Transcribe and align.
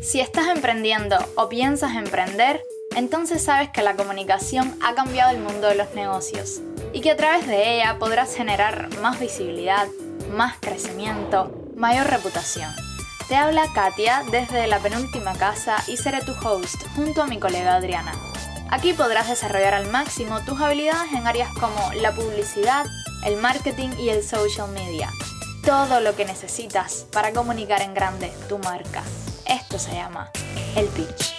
Si 0.00 0.20
estás 0.20 0.46
emprendiendo 0.46 1.16
o 1.34 1.48
piensas 1.48 1.96
emprender, 1.96 2.62
entonces 2.94 3.42
sabes 3.42 3.70
que 3.70 3.82
la 3.82 3.96
comunicación 3.96 4.78
ha 4.80 4.94
cambiado 4.94 5.32
el 5.32 5.42
mundo 5.42 5.66
de 5.66 5.74
los 5.74 5.92
negocios 5.94 6.60
y 6.92 7.00
que 7.00 7.10
a 7.10 7.16
través 7.16 7.48
de 7.48 7.74
ella 7.74 7.98
podrás 7.98 8.34
generar 8.34 8.96
más 9.02 9.18
visibilidad, 9.18 9.88
más 10.30 10.56
crecimiento, 10.60 11.52
mayor 11.74 12.06
reputación. 12.06 12.70
Te 13.28 13.34
habla 13.34 13.66
Katia 13.74 14.22
desde 14.30 14.68
la 14.68 14.78
penúltima 14.78 15.34
casa 15.34 15.76
y 15.88 15.96
seré 15.96 16.20
tu 16.22 16.32
host 16.46 16.80
junto 16.94 17.22
a 17.22 17.26
mi 17.26 17.40
colega 17.40 17.74
Adriana. 17.74 18.12
Aquí 18.70 18.92
podrás 18.92 19.28
desarrollar 19.28 19.74
al 19.74 19.90
máximo 19.90 20.44
tus 20.44 20.60
habilidades 20.60 21.12
en 21.12 21.26
áreas 21.26 21.50
como 21.54 21.92
la 21.94 22.14
publicidad, 22.14 22.86
el 23.26 23.36
marketing 23.36 23.90
y 23.98 24.10
el 24.10 24.22
social 24.22 24.70
media. 24.70 25.10
Todo 25.64 26.00
lo 26.00 26.14
que 26.14 26.24
necesitas 26.24 27.04
para 27.12 27.32
comunicar 27.32 27.82
en 27.82 27.94
grande 27.94 28.32
tu 28.48 28.58
marca. 28.58 29.02
Esto 29.48 29.78
se 29.78 29.94
llama 29.94 30.30
el 30.76 30.86
pitch. 30.88 31.34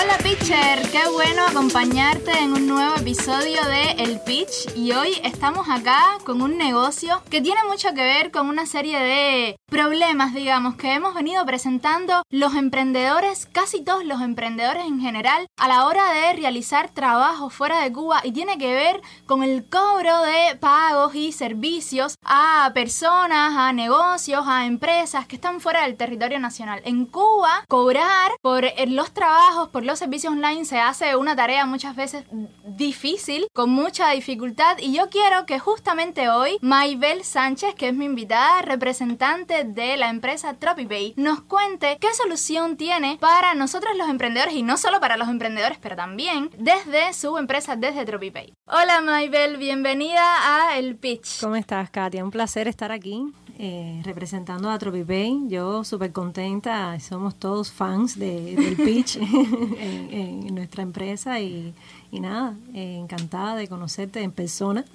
Hola 0.00 0.18
Pitcher, 0.22 0.90
qué 0.90 1.08
bueno 1.12 1.44
acompañarte 1.44 2.30
en 2.38 2.52
un 2.52 2.68
nuevo 2.68 2.94
episodio 2.96 3.64
de 3.64 4.02
El 4.02 4.20
Pitch 4.20 4.76
y 4.76 4.92
hoy 4.92 5.20
estamos 5.24 5.68
acá 5.68 6.18
con 6.24 6.40
un 6.40 6.56
negocio 6.56 7.22
que 7.30 7.40
tiene 7.40 7.60
mucho 7.68 7.88
que 7.94 8.02
ver 8.02 8.30
con 8.30 8.48
una 8.48 8.66
serie 8.66 8.98
de 8.98 9.56
problemas, 9.72 10.34
digamos, 10.34 10.74
que 10.74 10.92
hemos 10.92 11.14
venido 11.14 11.46
presentando 11.46 12.24
los 12.28 12.54
emprendedores, 12.54 13.48
casi 13.50 13.82
todos 13.82 14.04
los 14.04 14.20
emprendedores 14.20 14.84
en 14.84 15.00
general, 15.00 15.46
a 15.56 15.66
la 15.66 15.86
hora 15.86 16.12
de 16.12 16.34
realizar 16.34 16.90
trabajos 16.90 17.54
fuera 17.54 17.80
de 17.80 17.90
Cuba 17.90 18.20
y 18.22 18.32
tiene 18.32 18.58
que 18.58 18.74
ver 18.74 19.00
con 19.24 19.42
el 19.42 19.64
cobro 19.64 20.20
de 20.20 20.56
pagos 20.60 21.14
y 21.14 21.32
servicios 21.32 22.16
a 22.22 22.70
personas, 22.74 23.54
a 23.56 23.72
negocios, 23.72 24.44
a 24.46 24.66
empresas 24.66 25.26
que 25.26 25.36
están 25.36 25.58
fuera 25.58 25.84
del 25.84 25.96
territorio 25.96 26.38
nacional. 26.38 26.82
En 26.84 27.06
Cuba, 27.06 27.64
cobrar 27.66 28.32
por 28.42 28.64
los 28.88 29.12
trabajos, 29.14 29.70
por 29.70 29.86
los 29.86 29.98
servicios 29.98 30.34
online 30.34 30.66
se 30.66 30.80
hace 30.80 31.16
una 31.16 31.34
tarea 31.34 31.64
muchas 31.64 31.96
veces 31.96 32.24
difícil, 32.66 33.46
con 33.54 33.70
mucha 33.70 34.10
dificultad 34.10 34.76
y 34.80 34.92
yo 34.92 35.08
quiero 35.08 35.46
que 35.46 35.58
justamente 35.58 36.28
hoy 36.28 36.58
Maybel 36.60 37.24
Sánchez, 37.24 37.74
que 37.74 37.88
es 37.88 37.94
mi 37.94 38.04
invitada 38.04 38.60
representante 38.60 39.61
de 39.64 39.96
la 39.96 40.10
empresa 40.10 40.54
TropiPay 40.54 41.14
nos 41.16 41.40
cuente 41.42 41.98
qué 42.00 42.12
solución 42.14 42.76
tiene 42.76 43.18
para 43.20 43.54
nosotros 43.54 43.96
los 43.96 44.08
emprendedores 44.08 44.54
y 44.54 44.62
no 44.62 44.76
solo 44.76 45.00
para 45.00 45.16
los 45.16 45.28
emprendedores, 45.28 45.78
pero 45.80 45.96
también 45.96 46.50
desde 46.58 47.12
su 47.12 47.38
empresa, 47.38 47.76
desde 47.76 48.04
TropiPay. 48.04 48.54
Hola 48.66 49.00
Maybel, 49.00 49.56
bienvenida 49.56 50.22
a 50.70 50.78
El 50.78 50.96
Pitch. 50.96 51.40
¿Cómo 51.40 51.56
estás, 51.56 51.90
Katia? 51.90 52.24
Un 52.24 52.30
placer 52.30 52.68
estar 52.68 52.92
aquí. 52.92 53.32
Eh, 53.58 54.00
representando 54.04 54.70
a 54.70 54.78
TropiPay, 54.78 55.42
yo 55.46 55.84
súper 55.84 56.10
contenta, 56.10 56.98
somos 56.98 57.36
todos 57.36 57.70
fans 57.70 58.18
de, 58.18 58.56
del 58.56 58.76
pitch 58.76 59.16
en, 59.16 60.08
en, 60.10 60.54
nuestra 60.54 60.82
empresa 60.82 61.38
y, 61.38 61.74
y 62.12 62.20
nada, 62.20 62.54
eh, 62.74 62.98
encantada 63.00 63.56
de 63.56 63.66
conocerte 63.66 64.20
en 64.20 64.30
persona. 64.30 64.84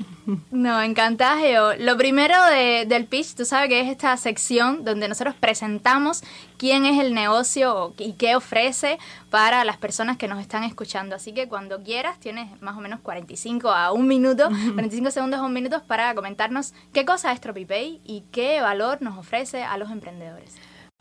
No, 0.51 0.81
encantada, 0.81 1.37
Geo. 1.37 1.75
Lo 1.77 1.97
primero 1.97 2.35
de, 2.47 2.85
del 2.85 3.05
pitch, 3.05 3.33
tú 3.33 3.45
sabes 3.45 3.69
que 3.69 3.79
es 3.79 3.87
esta 3.87 4.15
sección 4.17 4.83
donde 4.83 5.07
nosotros 5.07 5.35
presentamos 5.39 6.21
quién 6.57 6.85
es 6.85 6.99
el 6.99 7.13
negocio 7.13 7.93
y 7.97 8.13
qué 8.13 8.35
ofrece 8.35 8.99
para 9.29 9.63
las 9.63 9.77
personas 9.77 10.17
que 10.17 10.27
nos 10.27 10.41
están 10.41 10.63
escuchando. 10.65 11.15
Así 11.15 11.31
que 11.33 11.47
cuando 11.47 11.81
quieras, 11.81 12.19
tienes 12.19 12.61
más 12.61 12.75
o 12.77 12.81
menos 12.81 12.99
45 12.99 13.69
a 13.69 13.93
un 13.93 14.07
minuto, 14.07 14.49
45 14.73 15.11
segundos 15.11 15.39
a 15.39 15.43
un 15.43 15.53
minuto 15.53 15.81
para 15.87 16.13
comentarnos 16.13 16.73
qué 16.91 17.05
cosa 17.05 17.31
es 17.31 17.39
TropiPay 17.39 18.01
y 18.03 18.25
qué 18.31 18.59
valor 18.61 19.01
nos 19.01 19.17
ofrece 19.17 19.63
a 19.63 19.77
los 19.77 19.89
emprendedores. 19.91 20.55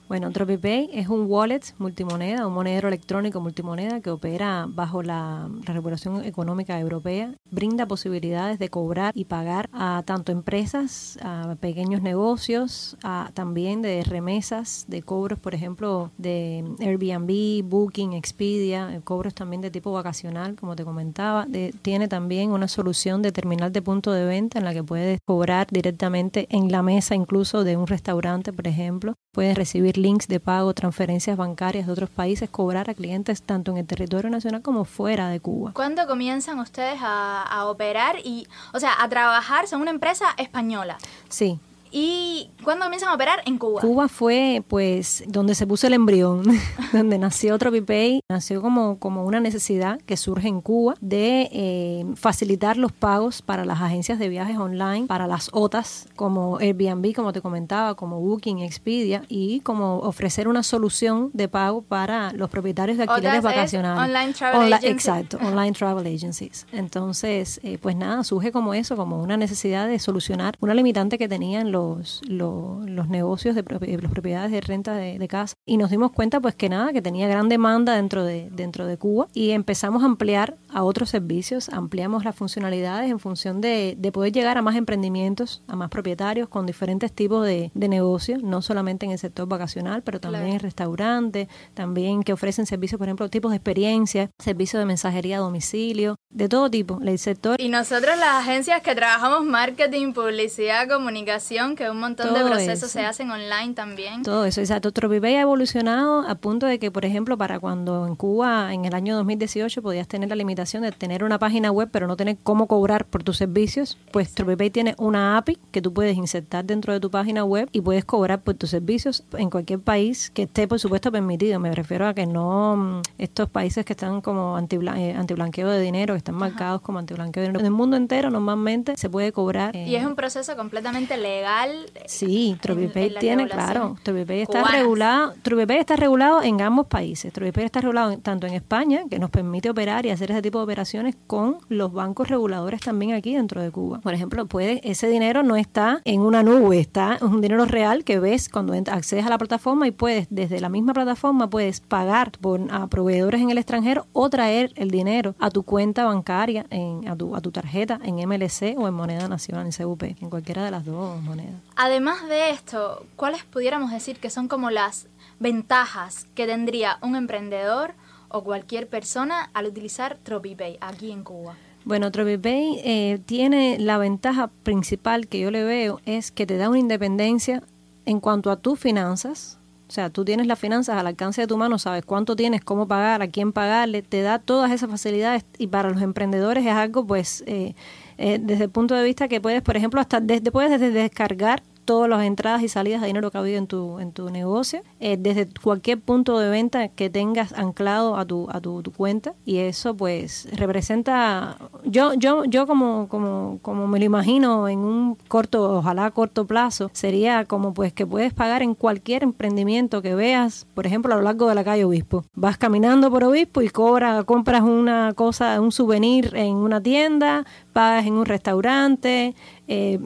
Bueno, 0.08 0.30
TropiPay 0.30 0.90
es 0.92 1.08
un 1.08 1.26
wallet 1.28 1.62
multimoneda, 1.78 2.46
un 2.46 2.54
monedero 2.54 2.86
electrónico 2.86 3.40
multimoneda 3.40 4.00
que 4.00 4.10
opera 4.10 4.66
bajo 4.68 5.02
la, 5.02 5.48
regulación 5.64 6.24
económica 6.24 6.78
europea. 6.78 7.34
Brinda 7.50 7.86
posibilidades 7.86 8.60
de 8.60 8.68
cobrar 8.68 9.12
y 9.16 9.24
pagar 9.24 9.68
a 9.72 10.04
tanto 10.06 10.30
empresas, 10.30 11.18
a 11.22 11.56
pequeños 11.60 12.02
negocios, 12.02 12.96
a 13.02 13.30
también 13.34 13.82
de 13.82 14.04
remesas, 14.04 14.84
de 14.86 15.02
cobros, 15.02 15.40
por 15.40 15.54
ejemplo, 15.54 16.12
de 16.18 16.64
Airbnb, 16.78 17.68
Booking, 17.68 18.12
Expedia, 18.12 19.00
cobros 19.02 19.34
también 19.34 19.60
de 19.60 19.72
tipo 19.72 19.90
vacacional, 19.90 20.54
como 20.54 20.76
te 20.76 20.84
comentaba. 20.84 21.48
tiene 21.82 22.06
también 22.06 22.52
una 22.52 22.68
solución 22.68 23.22
de 23.22 23.32
terminal 23.32 23.72
de 23.72 23.82
punto 23.82 24.12
de 24.12 24.24
venta 24.24 24.60
en 24.60 24.64
la 24.64 24.72
que 24.72 24.84
puedes 24.84 25.18
cobrar 25.26 25.66
directamente 25.68 26.46
en 26.50 26.70
la 26.70 26.82
mesa 26.82 27.16
incluso 27.16 27.64
de 27.64 27.76
un 27.76 27.88
restaurante, 27.88 28.52
por 28.52 28.68
ejemplo. 28.68 29.14
Puedes 29.36 29.54
recibir 29.54 29.98
links 29.98 30.28
de 30.28 30.40
pago, 30.40 30.72
transferencias 30.72 31.36
bancarias 31.36 31.84
de 31.84 31.92
otros 31.92 32.08
países, 32.08 32.48
cobrar 32.48 32.88
a 32.88 32.94
clientes 32.94 33.42
tanto 33.42 33.70
en 33.70 33.76
el 33.76 33.86
territorio 33.86 34.30
nacional 34.30 34.62
como 34.62 34.86
fuera 34.86 35.28
de 35.28 35.40
Cuba. 35.40 35.72
¿Cuándo 35.74 36.06
comienzan 36.06 36.58
ustedes 36.58 36.98
a, 37.02 37.42
a 37.42 37.66
operar 37.66 38.16
y, 38.24 38.46
o 38.72 38.80
sea, 38.80 38.92
a 38.98 39.06
trabajar? 39.10 39.66
Son 39.66 39.82
una 39.82 39.90
empresa 39.90 40.24
española. 40.38 40.96
Sí, 41.28 41.60
¿Y 41.98 42.50
cuándo 42.62 42.84
comienzan 42.84 43.08
a 43.08 43.14
operar? 43.14 43.40
En 43.46 43.56
Cuba. 43.56 43.80
Cuba 43.80 44.08
fue, 44.08 44.62
pues, 44.68 45.24
donde 45.28 45.54
se 45.54 45.66
puso 45.66 45.86
el 45.86 45.94
embrión, 45.94 46.42
donde 46.92 47.16
nació 47.16 47.56
TropiPay. 47.56 48.20
Nació 48.28 48.60
como, 48.60 48.98
como 48.98 49.24
una 49.24 49.40
necesidad 49.40 49.98
que 50.02 50.18
surge 50.18 50.46
en 50.46 50.60
Cuba 50.60 50.96
de 51.00 51.48
eh, 51.50 52.04
facilitar 52.14 52.76
los 52.76 52.92
pagos 52.92 53.40
para 53.40 53.64
las 53.64 53.80
agencias 53.80 54.18
de 54.18 54.28
viajes 54.28 54.58
online, 54.58 55.06
para 55.06 55.26
las 55.26 55.48
OTAs, 55.54 56.06
como 56.16 56.58
Airbnb, 56.58 57.14
como 57.14 57.32
te 57.32 57.40
comentaba, 57.40 57.94
como 57.94 58.20
Booking, 58.20 58.58
Expedia, 58.58 59.22
y 59.30 59.60
como 59.60 60.00
ofrecer 60.00 60.48
una 60.48 60.62
solución 60.64 61.30
de 61.32 61.48
pago 61.48 61.80
para 61.80 62.30
los 62.34 62.50
propietarios 62.50 62.98
de 62.98 63.04
alquileres 63.04 63.40
vacacionales. 63.40 64.04
online 64.04 64.34
travel 64.34 64.70
agencies. 64.70 64.92
Exacto, 64.92 65.38
online 65.42 65.72
travel 65.72 66.06
agencies. 66.14 66.66
Entonces, 66.72 67.58
eh, 67.62 67.78
pues 67.80 67.96
nada, 67.96 68.22
surge 68.22 68.52
como 68.52 68.74
eso, 68.74 68.96
como 68.96 69.22
una 69.22 69.38
necesidad 69.38 69.88
de 69.88 69.98
solucionar 69.98 70.56
una 70.60 70.74
limitante 70.74 71.16
que 71.16 71.26
tenían 71.26 71.72
los 71.72 71.85
los, 72.28 73.08
negocios 73.08 73.54
de 73.54 73.62
las 73.62 74.12
propiedades 74.12 74.50
de 74.50 74.60
renta 74.60 74.94
de, 74.94 75.26
casa 75.28 75.54
y 75.64 75.76
nos 75.76 75.90
dimos 75.90 76.12
cuenta 76.12 76.40
pues 76.40 76.54
que 76.54 76.68
nada, 76.68 76.92
que 76.92 77.02
tenía 77.02 77.28
gran 77.28 77.48
demanda 77.48 77.96
dentro 77.96 78.24
de, 78.24 78.48
dentro 78.52 78.86
de 78.86 78.96
Cuba 78.96 79.28
y 79.34 79.50
empezamos 79.50 80.02
a 80.02 80.06
ampliar 80.06 80.56
a 80.76 80.84
otros 80.84 81.08
servicios, 81.08 81.70
ampliamos 81.70 82.22
las 82.22 82.36
funcionalidades 82.36 83.10
en 83.10 83.18
función 83.18 83.62
de, 83.62 83.96
poder 84.12 84.30
llegar 84.30 84.58
a 84.58 84.62
más 84.62 84.76
emprendimientos, 84.76 85.62
a 85.68 85.74
más 85.74 85.88
propietarios 85.88 86.50
con 86.50 86.66
diferentes 86.66 87.10
tipos 87.14 87.46
de, 87.46 87.70
negocios, 87.74 88.42
no 88.42 88.60
solamente 88.60 89.06
en 89.06 89.12
el 89.12 89.18
sector 89.18 89.48
vacacional, 89.48 90.02
pero 90.02 90.20
también 90.20 90.48
en 90.48 90.60
restaurantes, 90.60 91.48
también 91.72 92.22
que 92.22 92.34
ofrecen 92.34 92.66
servicios, 92.66 92.98
por 92.98 93.08
ejemplo, 93.08 93.30
tipos 93.30 93.52
de 93.52 93.56
experiencia, 93.56 94.28
servicios 94.38 94.78
de 94.78 94.84
mensajería 94.84 95.38
a 95.38 95.40
domicilio, 95.40 96.16
de 96.28 96.46
todo 96.46 96.70
tipo, 96.70 97.00
el 97.02 97.18
sector. 97.18 97.58
Y 97.58 97.70
nosotros 97.70 98.18
las 98.18 98.46
agencias 98.46 98.82
que 98.82 98.94
trabajamos 98.94 99.46
marketing, 99.46 100.12
publicidad, 100.12 100.86
comunicación, 100.90 101.74
que 101.74 101.88
un 101.88 102.00
montón 102.00 102.34
de 102.34 102.44
procesos 102.44 102.90
se 102.90 103.00
hacen 103.00 103.30
online 103.30 103.72
también. 103.72 104.22
Todo 104.24 104.44
eso, 104.44 104.60
exacto. 104.60 104.92
TropiPay 104.92 105.36
ha 105.36 105.40
evolucionado 105.40 106.28
a 106.28 106.34
punto 106.34 106.66
de 106.66 106.78
que, 106.78 106.90
por 106.90 107.06
ejemplo, 107.06 107.38
para 107.38 107.58
cuando 107.58 108.06
en 108.06 108.14
Cuba 108.14 108.74
en 108.74 108.84
el 108.84 108.94
año 108.94 109.16
2018 109.16 109.80
podías 109.80 110.06
tener 110.06 110.28
la 110.28 110.36
limitación 110.36 110.65
de 110.66 110.92
tener 110.92 111.24
una 111.24 111.38
página 111.38 111.70
web 111.70 111.88
pero 111.92 112.06
no 112.06 112.16
tener 112.16 112.36
cómo 112.42 112.66
cobrar 112.66 113.06
por 113.06 113.22
tus 113.22 113.36
servicios, 113.36 113.98
pues 114.10 114.32
TropiPay 114.34 114.70
tiene 114.70 114.94
una 114.98 115.38
API 115.38 115.58
que 115.70 115.80
tú 115.80 115.92
puedes 115.92 116.16
insertar 116.16 116.64
dentro 116.64 116.92
de 116.92 117.00
tu 117.00 117.10
página 117.10 117.44
web 117.44 117.68
y 117.72 117.80
puedes 117.80 118.04
cobrar 118.04 118.40
por 118.40 118.54
tus 118.54 118.70
servicios 118.70 119.24
en 119.38 119.48
cualquier 119.48 119.80
país 119.80 120.30
que 120.30 120.42
esté, 120.42 120.68
por 120.68 120.80
supuesto, 120.80 121.12
permitido. 121.12 121.60
Me 121.60 121.72
refiero 121.72 122.06
a 122.06 122.14
que 122.14 122.26
no 122.26 122.76
mm, 122.76 123.02
estos 123.18 123.48
países 123.48 123.84
que 123.84 123.92
están 123.92 124.20
como 124.20 124.58
eh, 124.58 125.14
antiblanqueo 125.16 125.70
de 125.70 125.80
dinero, 125.80 126.14
que 126.14 126.18
están 126.18 126.34
marcados 126.34 126.80
como 126.80 126.98
antiblanqueo 126.98 127.42
de 127.42 127.48
dinero. 127.48 127.60
En 127.60 127.66
el 127.66 127.72
mundo 127.72 127.96
entero 127.96 128.30
normalmente 128.30 128.96
se 128.96 129.08
puede 129.08 129.32
cobrar. 129.32 129.74
y 129.74 129.94
es 129.94 130.04
un 130.04 130.16
proceso 130.16 130.56
completamente 130.56 131.16
legal 131.16 131.86
Sí, 132.06 132.56
TropiPay 132.60 133.16
tiene, 133.18 133.48
claro, 133.48 133.96
TropiPay 134.02 134.42
está 134.42 134.64
regulado, 134.64 135.34
TropiPay 135.42 135.78
está 135.78 135.96
regulado 135.96 136.42
en 136.42 136.60
ambos 136.60 136.86
países. 136.86 137.32
TropiPay 137.32 137.64
está 137.64 137.80
regulado 137.80 138.18
tanto 138.18 138.46
en 138.46 138.54
España, 138.54 139.04
que 139.08 139.18
nos 139.18 139.30
permite 139.30 139.70
operar 139.70 140.06
y 140.06 140.10
hacer 140.10 140.30
ese 140.30 140.42
tipo 140.42 140.55
operaciones 140.62 141.16
con 141.26 141.58
los 141.68 141.92
bancos 141.92 142.28
reguladores 142.28 142.80
también 142.80 143.12
aquí 143.12 143.34
dentro 143.34 143.62
de 143.62 143.70
Cuba. 143.70 144.00
Por 144.00 144.14
ejemplo, 144.14 144.46
puede 144.46 144.80
ese 144.88 145.08
dinero 145.08 145.42
no 145.42 145.56
está 145.56 146.00
en 146.04 146.20
una 146.20 146.42
nube, 146.42 146.78
está 146.78 147.14
es 147.14 147.22
un 147.22 147.40
dinero 147.40 147.64
real 147.64 148.04
que 148.04 148.18
ves 148.18 148.48
cuando 148.48 148.74
accedes 148.90 149.26
a 149.26 149.30
la 149.30 149.38
plataforma 149.38 149.86
y 149.86 149.90
puedes 149.90 150.26
desde 150.30 150.60
la 150.60 150.68
misma 150.68 150.92
plataforma 150.92 151.48
puedes 151.48 151.80
pagar 151.80 152.32
por 152.32 152.60
a 152.70 152.86
proveedores 152.86 153.40
en 153.40 153.50
el 153.50 153.58
extranjero 153.58 154.06
o 154.12 154.30
traer 154.30 154.72
el 154.76 154.90
dinero 154.90 155.34
a 155.38 155.50
tu 155.50 155.62
cuenta 155.62 156.04
bancaria, 156.04 156.66
en, 156.70 157.08
a 157.08 157.16
tu 157.16 157.34
a 157.36 157.40
tu 157.40 157.50
tarjeta 157.50 158.00
en 158.02 158.16
MLC 158.16 158.78
o 158.78 158.88
en 158.88 158.94
moneda 158.94 159.28
nacional 159.28 159.66
en 159.66 159.72
CUP, 159.72 160.02
en 160.02 160.30
cualquiera 160.30 160.64
de 160.64 160.70
las 160.70 160.84
dos 160.84 161.20
monedas. 161.22 161.60
Además 161.76 162.26
de 162.28 162.50
esto, 162.50 163.04
¿cuáles 163.16 163.44
pudiéramos 163.44 163.90
decir 163.90 164.18
que 164.18 164.30
son 164.30 164.48
como 164.48 164.70
las 164.70 165.08
ventajas 165.38 166.26
que 166.34 166.46
tendría 166.46 166.98
un 167.02 167.16
emprendedor 167.16 167.94
o 168.36 168.44
cualquier 168.44 168.88
persona 168.88 169.50
al 169.54 169.66
utilizar 169.66 170.18
TropiPay 170.22 170.78
aquí 170.80 171.10
en 171.10 171.24
Cuba? 171.24 171.56
Bueno, 171.84 172.10
TropiPay 172.10 172.80
eh, 172.84 173.20
tiene 173.24 173.78
la 173.78 173.96
ventaja 173.96 174.48
principal 174.62 175.28
que 175.28 175.38
yo 175.38 175.50
le 175.50 175.62
veo 175.62 176.00
es 176.04 176.32
que 176.32 176.46
te 176.46 176.56
da 176.56 176.68
una 176.68 176.78
independencia 176.78 177.62
en 178.04 178.20
cuanto 178.20 178.50
a 178.50 178.56
tus 178.56 178.78
finanzas. 178.78 179.58
O 179.88 179.92
sea, 179.92 180.10
tú 180.10 180.24
tienes 180.24 180.48
las 180.48 180.58
finanzas 180.58 180.96
al 180.96 181.06
alcance 181.06 181.42
de 181.42 181.46
tu 181.46 181.56
mano, 181.56 181.78
sabes 181.78 182.04
cuánto 182.04 182.34
tienes, 182.34 182.60
cómo 182.64 182.88
pagar, 182.88 183.22
a 183.22 183.28
quién 183.28 183.52
pagarle, 183.52 184.02
te 184.02 184.20
da 184.22 184.40
todas 184.40 184.72
esas 184.72 184.90
facilidades 184.90 185.44
y 185.58 185.68
para 185.68 185.90
los 185.90 186.02
emprendedores 186.02 186.66
es 186.66 186.72
algo, 186.72 187.06
pues, 187.06 187.44
eh, 187.46 187.74
eh, 188.18 188.40
desde 188.42 188.64
el 188.64 188.70
punto 188.70 188.96
de 188.96 189.04
vista 189.04 189.28
que 189.28 189.40
puedes, 189.40 189.62
por 189.62 189.76
ejemplo, 189.76 190.00
hasta 190.00 190.20
desde, 190.20 190.50
puedes 190.50 190.72
desde 190.72 190.90
descargar 190.90 191.62
todas 191.86 192.10
las 192.10 192.22
entradas 192.24 192.62
y 192.62 192.68
salidas 192.68 193.00
de 193.00 193.06
dinero 193.06 193.30
que 193.30 193.38
ha 193.38 193.40
habido 193.40 193.58
en 193.58 193.66
tu, 193.66 193.98
en 194.00 194.12
tu 194.12 194.28
negocio, 194.28 194.82
eh, 195.00 195.16
desde 195.18 195.48
cualquier 195.62 196.00
punto 196.00 196.38
de 196.38 196.50
venta 196.50 196.88
que 196.88 197.08
tengas 197.08 197.52
anclado 197.54 198.16
a 198.16 198.26
tu, 198.26 198.48
a 198.50 198.60
tu, 198.60 198.82
cuenta. 198.94 199.34
Y 199.44 199.58
eso 199.58 199.96
pues 199.96 200.48
representa, 200.52 201.56
yo, 201.84 202.12
yo, 202.14 202.44
yo 202.44 202.66
como, 202.66 203.08
como, 203.08 203.58
como 203.62 203.86
me 203.86 203.98
lo 203.98 204.04
imagino 204.04 204.68
en 204.68 204.80
un 204.80 205.14
corto, 205.28 205.78
ojalá 205.78 206.10
corto 206.10 206.46
plazo, 206.46 206.90
sería 206.92 207.44
como 207.44 207.72
pues 207.72 207.92
que 207.92 208.06
puedes 208.06 208.34
pagar 208.34 208.62
en 208.62 208.74
cualquier 208.74 209.22
emprendimiento 209.22 210.02
que 210.02 210.14
veas, 210.14 210.66
por 210.74 210.86
ejemplo, 210.86 211.14
a 211.14 211.16
lo 211.16 211.22
largo 211.22 211.48
de 211.48 211.54
la 211.54 211.64
calle 211.64 211.84
Obispo. 211.84 212.24
Vas 212.34 212.58
caminando 212.58 213.10
por 213.10 213.24
Obispo 213.24 213.62
y 213.62 213.68
cobra, 213.70 214.24
compras 214.24 214.62
una 214.62 215.12
cosa, 215.14 215.60
un 215.60 215.70
souvenir 215.70 216.34
en 216.34 216.56
una 216.56 216.80
tienda, 216.80 217.44
pagas 217.72 218.06
en 218.06 218.14
un 218.14 218.26
restaurante, 218.26 219.34
eh, 219.68 219.98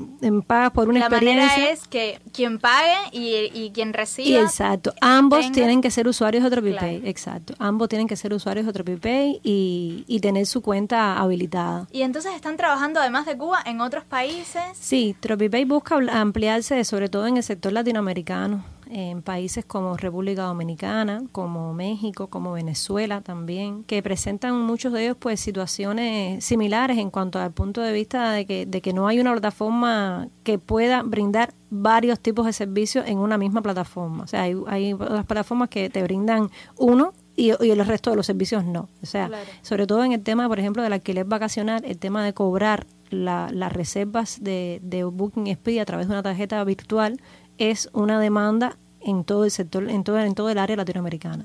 pagas 0.46 0.70
por 0.70 0.88
una 0.88 1.00
la 1.00 1.06
experiencia. 1.06 1.46
La 1.46 1.52
manera 1.52 1.70
es 1.70 1.86
que 1.86 2.20
quien 2.32 2.58
pague 2.58 2.94
y, 3.12 3.70
quien 3.72 3.92
reciba. 3.92 4.40
exacto. 4.40 4.94
Ambos 5.00 5.52
tienen 5.52 5.80
que 5.80 5.90
ser 5.90 6.08
usuarios 6.08 6.42
de 6.42 6.50
TropiPay. 6.50 7.02
Exacto. 7.04 7.54
Ambos 7.58 7.88
tienen 7.88 8.08
que 8.08 8.16
ser 8.16 8.32
usuarios 8.32 8.66
de 8.66 8.72
TropiPay 8.72 9.40
y, 9.42 10.04
y 10.06 10.20
tener 10.20 10.46
su 10.46 10.62
cuenta 10.62 11.18
habilitada. 11.18 11.86
¿Y 11.92 12.02
entonces 12.02 12.34
están 12.34 12.56
trabajando 12.56 13.00
además 13.00 13.26
de 13.26 13.36
Cuba 13.36 13.60
en 13.64 13.80
otros 13.80 14.04
países? 14.04 14.62
Sí, 14.74 15.14
TropiPay 15.20 15.64
busca 15.64 15.98
ampliarse 16.12 16.82
sobre 16.84 17.08
todo 17.08 17.26
en 17.26 17.36
el 17.36 17.42
sector 17.42 17.72
latinoamericano 17.72 18.64
en 18.90 19.22
países 19.22 19.64
como 19.64 19.96
República 19.96 20.42
Dominicana, 20.42 21.22
como 21.32 21.72
México, 21.74 22.26
como 22.26 22.52
Venezuela 22.52 23.20
también, 23.20 23.84
que 23.84 24.02
presentan 24.02 24.60
muchos 24.60 24.92
de 24.92 25.04
ellos 25.04 25.16
pues 25.18 25.40
situaciones 25.40 26.44
similares 26.44 26.98
en 26.98 27.10
cuanto 27.10 27.38
al 27.38 27.52
punto 27.52 27.80
de 27.80 27.92
vista 27.92 28.32
de 28.32 28.46
que, 28.46 28.66
de 28.66 28.80
que 28.80 28.92
no 28.92 29.06
hay 29.06 29.20
una 29.20 29.32
plataforma 29.32 30.28
que 30.42 30.58
pueda 30.58 31.02
brindar 31.02 31.54
varios 31.70 32.18
tipos 32.18 32.46
de 32.46 32.52
servicios 32.52 33.06
en 33.06 33.18
una 33.18 33.38
misma 33.38 33.62
plataforma. 33.62 34.24
O 34.24 34.26
sea, 34.26 34.42
hay, 34.42 34.56
hay 34.66 34.92
otras 34.92 35.24
plataformas 35.24 35.68
que 35.68 35.88
te 35.88 36.02
brindan 36.02 36.50
uno 36.76 37.12
y, 37.36 37.50
el 37.50 37.86
resto 37.86 38.10
de 38.10 38.16
los 38.16 38.26
servicios 38.26 38.64
no. 38.64 38.88
O 39.02 39.06
sea, 39.06 39.30
sobre 39.62 39.86
todo 39.86 40.04
en 40.04 40.12
el 40.12 40.22
tema, 40.22 40.48
por 40.48 40.58
ejemplo, 40.58 40.82
del 40.82 40.92
alquiler 40.92 41.24
vacacional, 41.24 41.82
el 41.84 41.96
tema 41.96 42.24
de 42.24 42.34
cobrar 42.34 42.86
las 43.10 43.72
reservas 43.72 44.42
de, 44.42 44.80
de 44.82 45.04
Booking 45.04 45.48
Speed 45.48 45.80
a 45.80 45.84
través 45.84 46.06
de 46.06 46.12
una 46.12 46.22
tarjeta 46.22 46.62
virtual 46.64 47.20
es 47.60 47.90
una 47.92 48.18
demanda 48.18 48.78
en 49.02 49.22
todo 49.22 49.44
el 49.44 49.50
sector, 49.50 49.88
en 49.90 50.02
todo, 50.02 50.18
en 50.18 50.34
todo 50.34 50.48
el 50.48 50.56
área 50.56 50.76
latinoamericana. 50.76 51.44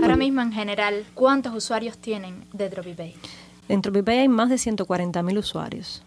Ahora 0.00 0.16
mismo 0.16 0.40
en 0.40 0.52
general, 0.52 1.04
¿cuántos 1.12 1.54
usuarios 1.54 1.98
tienen 1.98 2.46
de 2.54 2.70
TropiPay? 2.70 3.14
En 3.68 3.82
TropiPay 3.82 4.20
hay 4.20 4.28
más 4.28 4.48
de 4.48 4.56
140.000 4.56 5.38
usuarios. 5.38 6.02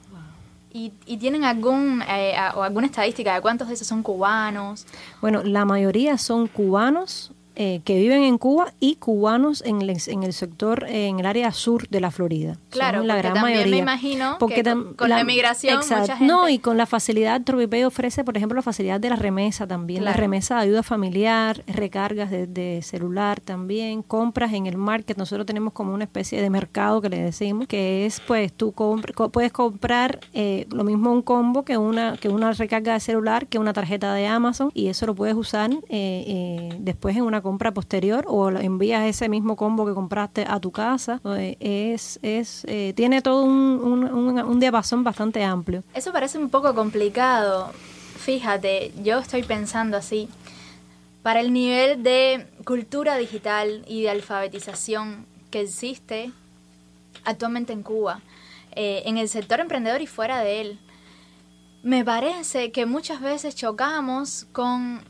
¿Y, 0.74 0.90
tienen 1.18 1.46
algún 1.46 2.02
eh, 2.02 2.36
o 2.56 2.64
alguna 2.64 2.88
estadística 2.88 3.36
de 3.36 3.42
cuántos 3.42 3.70
de 3.70 3.76
esos 3.76 3.88
son 3.88 4.04
cubanos? 4.04 4.86
Bueno, 5.22 5.42
la 5.44 5.64
mayoría 5.66 6.18
son 6.18 6.48
cubanos 6.48 7.32
eh, 7.58 7.82
que 7.86 7.98
viven 7.98 8.24
en 8.24 8.38
Cuba 8.38 8.74
y 8.82 8.96
cubanos 8.96 9.64
en 9.66 9.82
el, 9.82 9.98
en 10.08 10.24
el 10.24 10.34
sector, 10.34 10.86
eh, 10.90 11.08
en 11.08 11.22
el 11.22 11.26
área 11.26 11.54
sur 11.54 11.88
de 11.88 12.02
la 12.02 12.12
Florida. 12.12 12.58
Claro, 12.70 13.04
la 13.04 13.16
gran 13.16 13.42
mayoría. 13.42 13.72
me 13.72 13.78
imagino 13.78 14.36
porque 14.40 14.62
que 14.62 14.76
con, 14.98 15.10
la, 15.10 15.24
migración 15.24 15.78
mucha 15.78 16.06
gente... 16.06 16.26
No, 16.26 16.50
y 16.50 16.60
con 16.60 16.76
la 16.76 16.86
facilidad, 16.86 17.42
Tropipay 17.42 17.86
ofrece, 17.86 18.26
por 18.26 18.36
ejemplo, 18.36 18.58
la 18.58 18.62
facilidad 18.62 19.00
de 19.00 19.10
la 19.10 19.16
remesa 19.16 19.68
también, 19.68 20.04
la 20.04 20.12
remesa 20.12 20.56
de 20.56 20.62
ayuda 20.64 20.84
familiar, 20.84 21.64
recargas 21.66 22.30
de, 22.30 22.80
celular 22.82 23.40
también, 23.40 24.02
compras 24.02 24.52
en 24.52 24.66
el 24.66 24.76
market. 24.76 25.18
Nosotros 25.18 25.46
tenemos 25.46 25.72
como 25.72 25.94
una 25.94 26.04
especie 26.04 26.42
de 26.42 26.50
mercado 26.50 27.02
que 27.02 27.10
le 27.10 27.22
decimos, 27.22 27.68
que 27.68 28.06
es, 28.06 28.20
pues, 28.20 28.52
tú 28.52 28.74
puedes 29.32 29.54
comprar 29.54 30.20
eh, 30.34 30.68
lo 30.72 30.84
mismo 30.84 31.12
un 31.12 31.22
combo 31.22 31.64
que 31.64 31.78
una, 31.78 32.18
que 32.18 32.28
una 32.28 32.52
recarga 32.52 32.94
de 32.94 33.00
celular, 33.00 33.48
que 33.48 33.60
una 33.60 33.72
tarjeta 33.72 34.14
de 34.14 34.28
Amazon, 34.28 34.72
y 34.74 34.88
eso 34.88 35.06
lo 35.06 35.16
puedes 35.16 35.36
usar 35.36 35.70
después 36.80 37.16
en 37.16 37.24
una 37.24 37.42
compra 37.46 37.72
posterior 37.72 38.26
o 38.28 38.50
envías 38.50 39.06
ese 39.06 39.30
mismo 39.30 39.56
combo 39.56 39.86
que 39.86 39.94
compraste 39.94 40.46
a 40.50 40.60
tu 40.60 40.72
casa. 40.72 41.22
Es, 41.62 42.20
es, 42.22 42.66
eh, 42.66 42.92
tiene 42.96 43.22
todo 43.22 43.44
un, 43.44 44.04
un, 44.04 44.60
diapasón 44.60 45.04
bastante 45.04 45.44
amplio. 45.44 45.84
Eso 45.94 46.12
parece 46.12 46.38
un 46.38 46.50
poco 46.50 46.74
complicado. 46.76 47.72
Fíjate, 48.18 48.92
yo 49.04 49.20
estoy 49.20 49.44
pensando 49.44 49.96
así. 49.96 50.28
Para 51.22 51.40
el 51.40 51.54
nivel 51.54 52.04
de 52.04 52.48
cultura 52.66 53.16
digital 53.18 53.86
y 53.88 54.02
de 54.02 54.10
alfabetización 54.10 55.26
que 55.52 55.62
existe 55.62 56.32
actualmente 57.24 57.74
en 57.74 57.84
Cuba, 57.84 58.22
eh, 58.74 59.04
en 59.06 59.18
el 59.18 59.30
sector 59.30 59.60
emprendedor 59.60 60.02
y 60.02 60.08
fuera 60.08 60.40
de 60.42 60.62
él, 60.62 60.80
me 61.86 62.04
parece 62.04 62.72
que 62.72 62.88
muchas 62.88 63.22
veces 63.22 63.56
chocamos 63.56 64.48
con, 64.54 65.04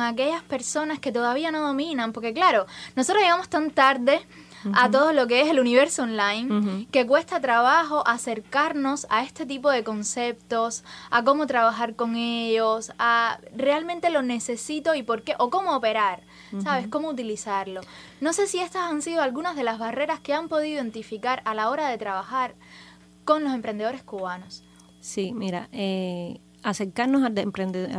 aquellas 0.00 0.42
personas 0.42 0.98
que 0.98 1.12
todavía 1.12 1.50
no 1.50 1.60
dominan, 1.60 2.14
porque 2.14 2.32
claro, 2.32 2.64
nosotros 2.96 3.22
llegamos 3.22 3.50
tan 3.50 3.70
tarde 3.70 4.22
a 4.72 4.90
todo 4.90 5.12
lo 5.12 5.26
que 5.26 5.42
es 5.42 5.50
el 5.50 5.60
universo 5.60 6.04
online, 6.04 6.86
que 6.90 7.06
cuesta 7.06 7.38
trabajo 7.42 8.02
acercarnos 8.08 9.06
a 9.10 9.24
este 9.24 9.44
tipo 9.44 9.68
de 9.70 9.84
conceptos, 9.84 10.84
a 11.10 11.22
cómo 11.22 11.46
trabajar 11.46 11.96
con 11.96 12.16
ellos, 12.16 12.92
a 12.98 13.38
realmente 13.54 14.08
lo 14.08 14.22
necesito 14.22 14.94
y 14.94 15.02
por 15.02 15.24
qué, 15.24 15.34
o 15.38 15.50
cómo 15.50 15.76
operar, 15.76 16.22
¿sabes? 16.62 16.88
Cómo 16.88 17.10
utilizarlo. 17.10 17.82
No 18.22 18.32
sé 18.32 18.46
si 18.46 18.58
estas 18.58 18.90
han 18.90 19.02
sido 19.02 19.20
algunas 19.20 19.54
de 19.54 19.64
las 19.64 19.78
barreras 19.78 20.20
que 20.20 20.32
han 20.32 20.48
podido 20.48 20.76
identificar 20.76 21.42
a 21.44 21.52
la 21.52 21.68
hora 21.68 21.88
de 21.88 21.98
trabajar 21.98 22.54
con 23.26 23.44
los 23.44 23.52
emprendedores 23.52 24.02
cubanos. 24.02 24.64
Sí, 25.02 25.34
mira, 25.34 25.68
eh, 25.72 26.38
acercarnos 26.62 27.24
al, 27.24 27.36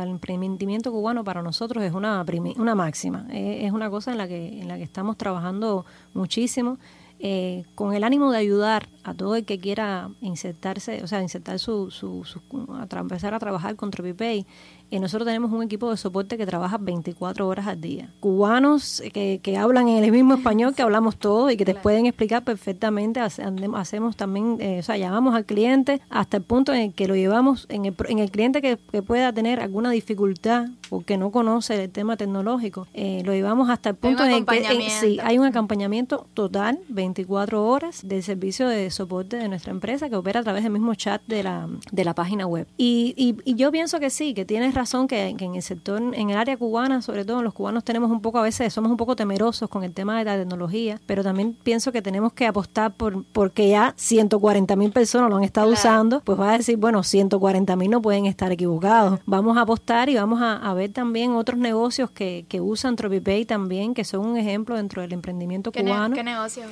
emprendimiento 0.08 0.90
cubano 0.90 1.22
para 1.22 1.42
nosotros 1.42 1.84
es 1.84 1.92
una, 1.92 2.24
una 2.56 2.74
máxima, 2.74 3.26
es 3.30 3.72
una 3.72 3.90
cosa 3.90 4.12
en 4.12 4.16
la, 4.16 4.26
que, 4.26 4.62
en 4.62 4.68
la 4.68 4.78
que 4.78 4.84
estamos 4.84 5.18
trabajando 5.18 5.84
muchísimo. 6.14 6.78
Eh, 7.20 7.64
con 7.74 7.94
el 7.94 8.04
ánimo 8.04 8.32
de 8.32 8.38
ayudar 8.38 8.88
a 9.04 9.14
todo 9.14 9.36
el 9.36 9.44
que 9.44 9.58
quiera 9.58 10.10
insertarse, 10.20 11.02
o 11.04 11.06
sea, 11.06 11.22
insertar 11.22 11.58
su, 11.58 11.90
su, 11.90 12.24
su 12.24 12.40
a 12.68 12.98
empezar 12.98 13.34
a 13.34 13.38
trabajar 13.38 13.76
con 13.76 13.90
TropiPay, 13.90 14.46
y 14.90 15.00
nosotros 15.00 15.26
tenemos 15.26 15.52
un 15.52 15.62
equipo 15.62 15.90
de 15.90 15.96
soporte 15.96 16.36
que 16.36 16.46
trabaja 16.46 16.78
24 16.78 17.46
horas 17.46 17.66
al 17.66 17.80
día. 17.80 18.10
Cubanos 18.20 19.02
que, 19.12 19.40
que 19.42 19.56
hablan 19.56 19.88
en 19.88 20.04
el 20.04 20.12
mismo 20.12 20.34
español 20.34 20.74
que 20.74 20.82
hablamos 20.82 21.16
todos 21.16 21.52
y 21.52 21.56
que 21.56 21.64
te 21.64 21.74
pueden 21.74 22.06
explicar 22.06 22.44
perfectamente. 22.44 23.20
Hacemos 23.20 24.16
también, 24.16 24.56
eh, 24.60 24.78
o 24.80 24.82
sea, 24.82 24.96
llamamos 24.96 25.34
al 25.34 25.44
cliente 25.44 26.00
hasta 26.10 26.36
el 26.36 26.42
punto 26.42 26.72
en 26.72 26.80
el 26.80 26.94
que 26.94 27.08
lo 27.08 27.16
llevamos, 27.16 27.66
en 27.68 27.84
el, 27.86 27.94
en 28.08 28.18
el 28.18 28.30
cliente 28.30 28.62
que, 28.62 28.78
pueda 29.04 29.32
tener 29.32 29.60
alguna 29.60 29.90
dificultad 29.90 30.68
porque 30.88 31.18
no 31.18 31.30
conoce 31.30 31.82
el 31.82 31.90
tema 31.90 32.16
tecnológico, 32.16 32.86
eh, 32.94 33.22
lo 33.24 33.32
llevamos 33.32 33.68
hasta 33.68 33.90
el 33.90 33.96
punto 33.96 34.24
en 34.24 34.46
que 34.46 34.90
sí, 35.00 35.18
hay 35.22 35.38
un 35.38 35.46
acompañamiento 35.46 36.26
total, 36.32 36.78
24 36.88 37.66
horas, 37.66 38.00
del 38.06 38.22
servicio 38.22 38.68
de 38.68 38.90
soporte 38.90 39.36
de 39.36 39.48
nuestra 39.48 39.72
empresa 39.72 40.08
que 40.08 40.16
opera 40.16 40.40
a 40.40 40.42
través 40.42 40.62
del 40.62 40.72
mismo 40.72 40.94
chat 40.94 41.22
de 41.26 41.42
la, 41.42 41.68
de 41.90 42.04
la 42.04 42.14
página 42.14 42.46
web. 42.46 42.66
Y, 42.76 43.14
y, 43.16 43.36
y 43.44 43.56
yo 43.56 43.70
pienso 43.72 44.00
que 44.00 44.10
sí, 44.10 44.32
que 44.34 44.44
tienes 44.44 44.73
razón 44.74 45.08
que, 45.08 45.28
en 45.28 45.54
el 45.54 45.62
sector, 45.62 46.00
en 46.14 46.30
el 46.30 46.36
área 46.36 46.56
cubana, 46.56 47.02
sobre 47.02 47.24
todo 47.24 47.42
los 47.42 47.54
cubanos 47.54 47.84
tenemos 47.84 48.10
un 48.10 48.20
poco, 48.20 48.38
a 48.38 48.42
veces 48.42 48.72
somos 48.72 48.90
un 48.90 48.96
poco 48.96 49.16
temerosos 49.16 49.68
con 49.68 49.84
el 49.84 49.92
tema 49.92 50.18
de 50.18 50.24
la 50.24 50.36
tecnología, 50.36 51.00
pero 51.06 51.22
también 51.22 51.56
pienso 51.62 51.92
que 51.92 52.02
tenemos 52.02 52.32
que 52.32 52.46
apostar 52.46 52.92
por 52.94 53.24
porque 53.24 53.68
ya 53.68 53.94
140 53.96 54.76
mil 54.76 54.92
personas 54.92 55.30
lo 55.30 55.36
han 55.36 55.44
estado 55.44 55.70
usando, 55.70 56.20
pues 56.20 56.38
va 56.38 56.52
a 56.52 56.58
decir, 56.58 56.76
bueno, 56.76 57.02
140 57.02 57.76
mil 57.76 57.90
no 57.90 58.02
pueden 58.02 58.26
estar 58.26 58.52
equivocados. 58.52 59.20
Vamos 59.26 59.56
a 59.56 59.62
apostar 59.62 60.08
y 60.08 60.16
vamos 60.16 60.40
a, 60.42 60.74
ver 60.74 60.90
también 60.90 61.32
otros 61.32 61.58
negocios 61.58 62.10
que, 62.10 62.46
que 62.48 62.60
usan 62.60 62.96
TropiPay 62.96 63.44
también, 63.44 63.94
que 63.94 64.02
son 64.04 64.26
un 64.26 64.36
ejemplo 64.36 64.76
dentro 64.76 65.02
del 65.02 65.12
emprendimiento 65.12 65.70
cubano. 65.70 66.14
¿Qué 66.14 66.24
negocios? 66.24 66.66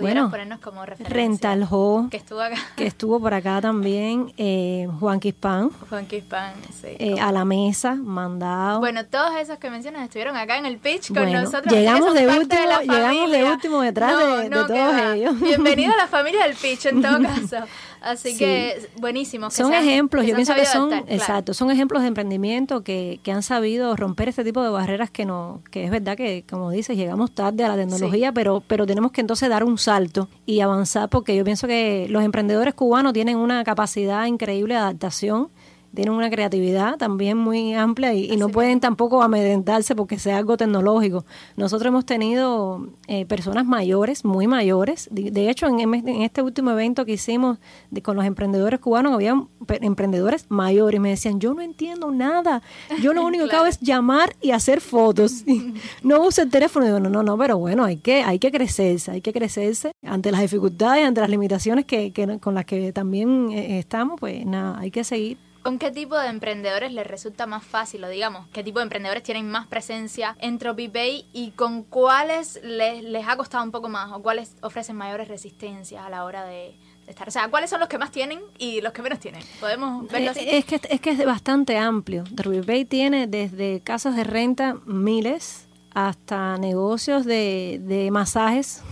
Bueno, 0.00 0.30
ponernos 0.30 0.60
como 0.60 0.84
referencia. 0.86 1.14
Rental 1.14 1.66
Ho, 1.70 2.08
que 2.10 2.16
estuvo 2.16 2.40
acá. 2.40 2.56
Que 2.76 2.86
estuvo 2.86 3.20
por 3.20 3.34
acá 3.34 3.60
también. 3.60 4.32
Eh, 4.36 4.88
Juan 5.00 5.20
Quispan. 5.20 5.70
Juan 5.88 6.06
Quispan, 6.06 6.54
sí. 6.80 6.88
Eh, 6.98 7.20
a 7.20 7.32
la 7.32 7.44
mesa, 7.44 7.94
mandado. 7.94 8.80
Bueno, 8.80 9.04
todos 9.06 9.36
esos 9.36 9.58
que 9.58 9.70
mencionas 9.70 10.04
estuvieron 10.04 10.36
acá 10.36 10.58
en 10.58 10.66
el 10.66 10.78
pitch 10.78 11.12
con 11.12 11.30
nosotros. 11.30 11.72
Llegamos 11.72 12.14
de 12.14 12.26
último, 12.26 12.80
llegamos 12.80 13.30
de 13.30 13.44
último 13.44 13.80
detrás 13.82 14.18
de, 14.18 14.50
todos 14.50 15.00
ellos. 15.14 15.40
Bienvenido 15.40 15.92
a 15.92 15.96
la 15.96 16.06
familia 16.08 16.44
del 16.44 16.56
pitch 16.56 16.86
en 16.86 17.02
todo 17.02 17.20
caso. 17.50 17.66
Así 18.02 18.36
que 18.36 18.88
buenísimo. 19.00 19.50
son 19.50 19.72
ejemplos, 19.74 20.26
yo 20.26 20.34
pienso 20.34 20.54
que 20.54 20.66
son, 20.66 20.92
exacto, 21.08 21.54
son 21.54 21.70
ejemplos 21.70 22.02
de 22.02 22.08
emprendimiento 22.08 22.82
que, 22.82 23.20
que 23.22 23.32
han 23.32 23.42
sabido 23.42 23.96
romper 23.96 24.28
este 24.28 24.44
tipo 24.44 24.62
de 24.62 24.70
barreras 24.70 25.10
que 25.10 25.24
no, 25.24 25.62
que 25.70 25.84
es 25.84 25.90
verdad 25.90 26.16
que, 26.16 26.44
como 26.48 26.70
dices, 26.70 26.96
llegamos 26.96 27.32
tarde 27.32 27.64
a 27.64 27.68
la 27.68 27.76
tecnología, 27.76 28.32
pero, 28.32 28.62
pero 28.66 28.86
tenemos 28.86 29.12
que 29.12 29.20
entonces 29.20 29.48
dar 29.48 29.64
un 29.64 29.78
salto 29.78 30.28
y 30.46 30.60
avanzar 30.60 31.08
porque 31.08 31.36
yo 31.36 31.44
pienso 31.44 31.66
que 31.66 32.06
los 32.08 32.22
emprendedores 32.24 32.74
cubanos 32.74 33.12
tienen 33.12 33.36
una 33.36 33.64
capacidad 33.64 34.26
increíble 34.26 34.74
de 34.74 34.80
adaptación 34.80 35.48
tienen 35.94 36.14
una 36.14 36.30
creatividad 36.30 36.96
también 36.96 37.36
muy 37.36 37.74
amplia 37.74 38.14
y, 38.14 38.36
no 38.36 38.48
pueden 38.48 38.80
tampoco 38.80 39.22
amedrentarse 39.22 39.94
porque 39.94 40.18
sea 40.18 40.38
algo 40.38 40.56
tecnológico. 40.56 41.24
Nosotros 41.56 41.88
hemos 41.88 42.06
tenido 42.06 42.88
eh, 43.06 43.26
personas 43.26 43.66
mayores, 43.66 44.24
muy 44.24 44.46
mayores. 44.46 45.08
De, 45.12 45.50
hecho, 45.50 45.66
en, 45.66 45.94
este 46.22 46.42
último 46.42 46.70
evento 46.70 47.04
que 47.04 47.12
hicimos 47.12 47.58
con 48.02 48.16
los 48.16 48.24
emprendedores 48.24 48.80
cubanos, 48.80 49.12
había 49.12 49.40
emprendedores 49.80 50.46
mayores 50.48 50.96
y 50.96 51.00
me 51.00 51.10
decían, 51.10 51.40
yo 51.40 51.54
no 51.54 51.60
entiendo 51.60 52.10
nada. 52.10 52.62
Yo 53.00 53.12
lo 53.12 53.24
único 53.26 53.46
que 53.48 53.56
hago 53.56 53.66
es 53.66 53.78
llamar 53.80 54.34
y 54.40 54.52
hacer 54.52 54.80
fotos. 54.80 55.44
no 56.02 56.22
uso 56.24 56.42
el 56.42 56.50
teléfono. 56.50 56.86
Y 56.86 56.88
digo, 56.88 57.00
no, 57.00 57.10
no, 57.10 57.22
no, 57.22 57.36
pero 57.36 57.58
bueno, 57.58 57.84
hay 57.84 57.98
que, 57.98 58.22
hay 58.22 58.38
que 58.38 58.50
crecerse, 58.50 59.10
hay 59.10 59.20
que 59.20 59.32
crecerse 59.32 59.92
ante 60.04 60.32
las 60.32 60.40
dificultades, 60.40 61.06
ante 61.06 61.20
las 61.20 61.30
limitaciones 61.30 61.84
que, 61.84 62.12
con 62.40 62.54
las 62.54 62.64
que 62.64 62.92
también 62.92 63.50
eh, 63.52 63.78
estamos, 63.78 64.18
pues 64.18 64.44
nada, 64.46 64.78
hay 64.78 64.90
que 64.90 65.04
seguir 65.04 65.51
¿Con 65.62 65.78
qué 65.78 65.92
tipo 65.92 66.18
de 66.18 66.28
emprendedores 66.28 66.92
les 66.92 67.06
resulta 67.06 67.46
más 67.46 67.64
fácil, 67.64 68.02
o 68.02 68.08
digamos, 68.08 68.48
qué 68.52 68.64
tipo 68.64 68.80
de 68.80 68.84
emprendedores 68.84 69.22
tienen 69.22 69.48
más 69.48 69.68
presencia 69.68 70.36
en 70.40 70.58
TropiPay 70.58 71.26
y 71.32 71.52
con 71.52 71.84
cuáles 71.84 72.60
les, 72.64 73.04
les 73.04 73.28
ha 73.28 73.36
costado 73.36 73.62
un 73.62 73.70
poco 73.70 73.88
más 73.88 74.10
o 74.12 74.20
cuáles 74.22 74.56
ofrecen 74.60 74.96
mayores 74.96 75.28
resistencias 75.28 76.04
a 76.04 76.10
la 76.10 76.24
hora 76.24 76.44
de, 76.44 76.74
estar? 77.06 77.28
O 77.28 77.30
sea, 77.30 77.48
¿cuáles 77.48 77.70
son 77.70 77.78
los 77.78 77.88
que 77.88 77.96
más 77.96 78.10
tienen 78.10 78.40
y 78.58 78.80
los 78.80 78.92
que 78.92 79.02
menos 79.02 79.20
tienen? 79.20 79.42
¿Podemos? 79.60 80.06
Es 80.12 80.64
que, 80.64 80.80
es 80.88 81.00
que 81.00 81.10
es 81.10 81.24
bastante 81.24 81.78
amplio. 81.78 82.24
TropiPay 82.34 82.84
tiene 82.84 83.28
desde 83.28 83.80
casas 83.80 84.16
de 84.16 84.24
renta 84.24 84.78
miles 84.84 85.68
hasta 85.94 86.56
negocios 86.58 87.24
de, 87.24 87.80
de 87.82 88.10
masajes, 88.10 88.82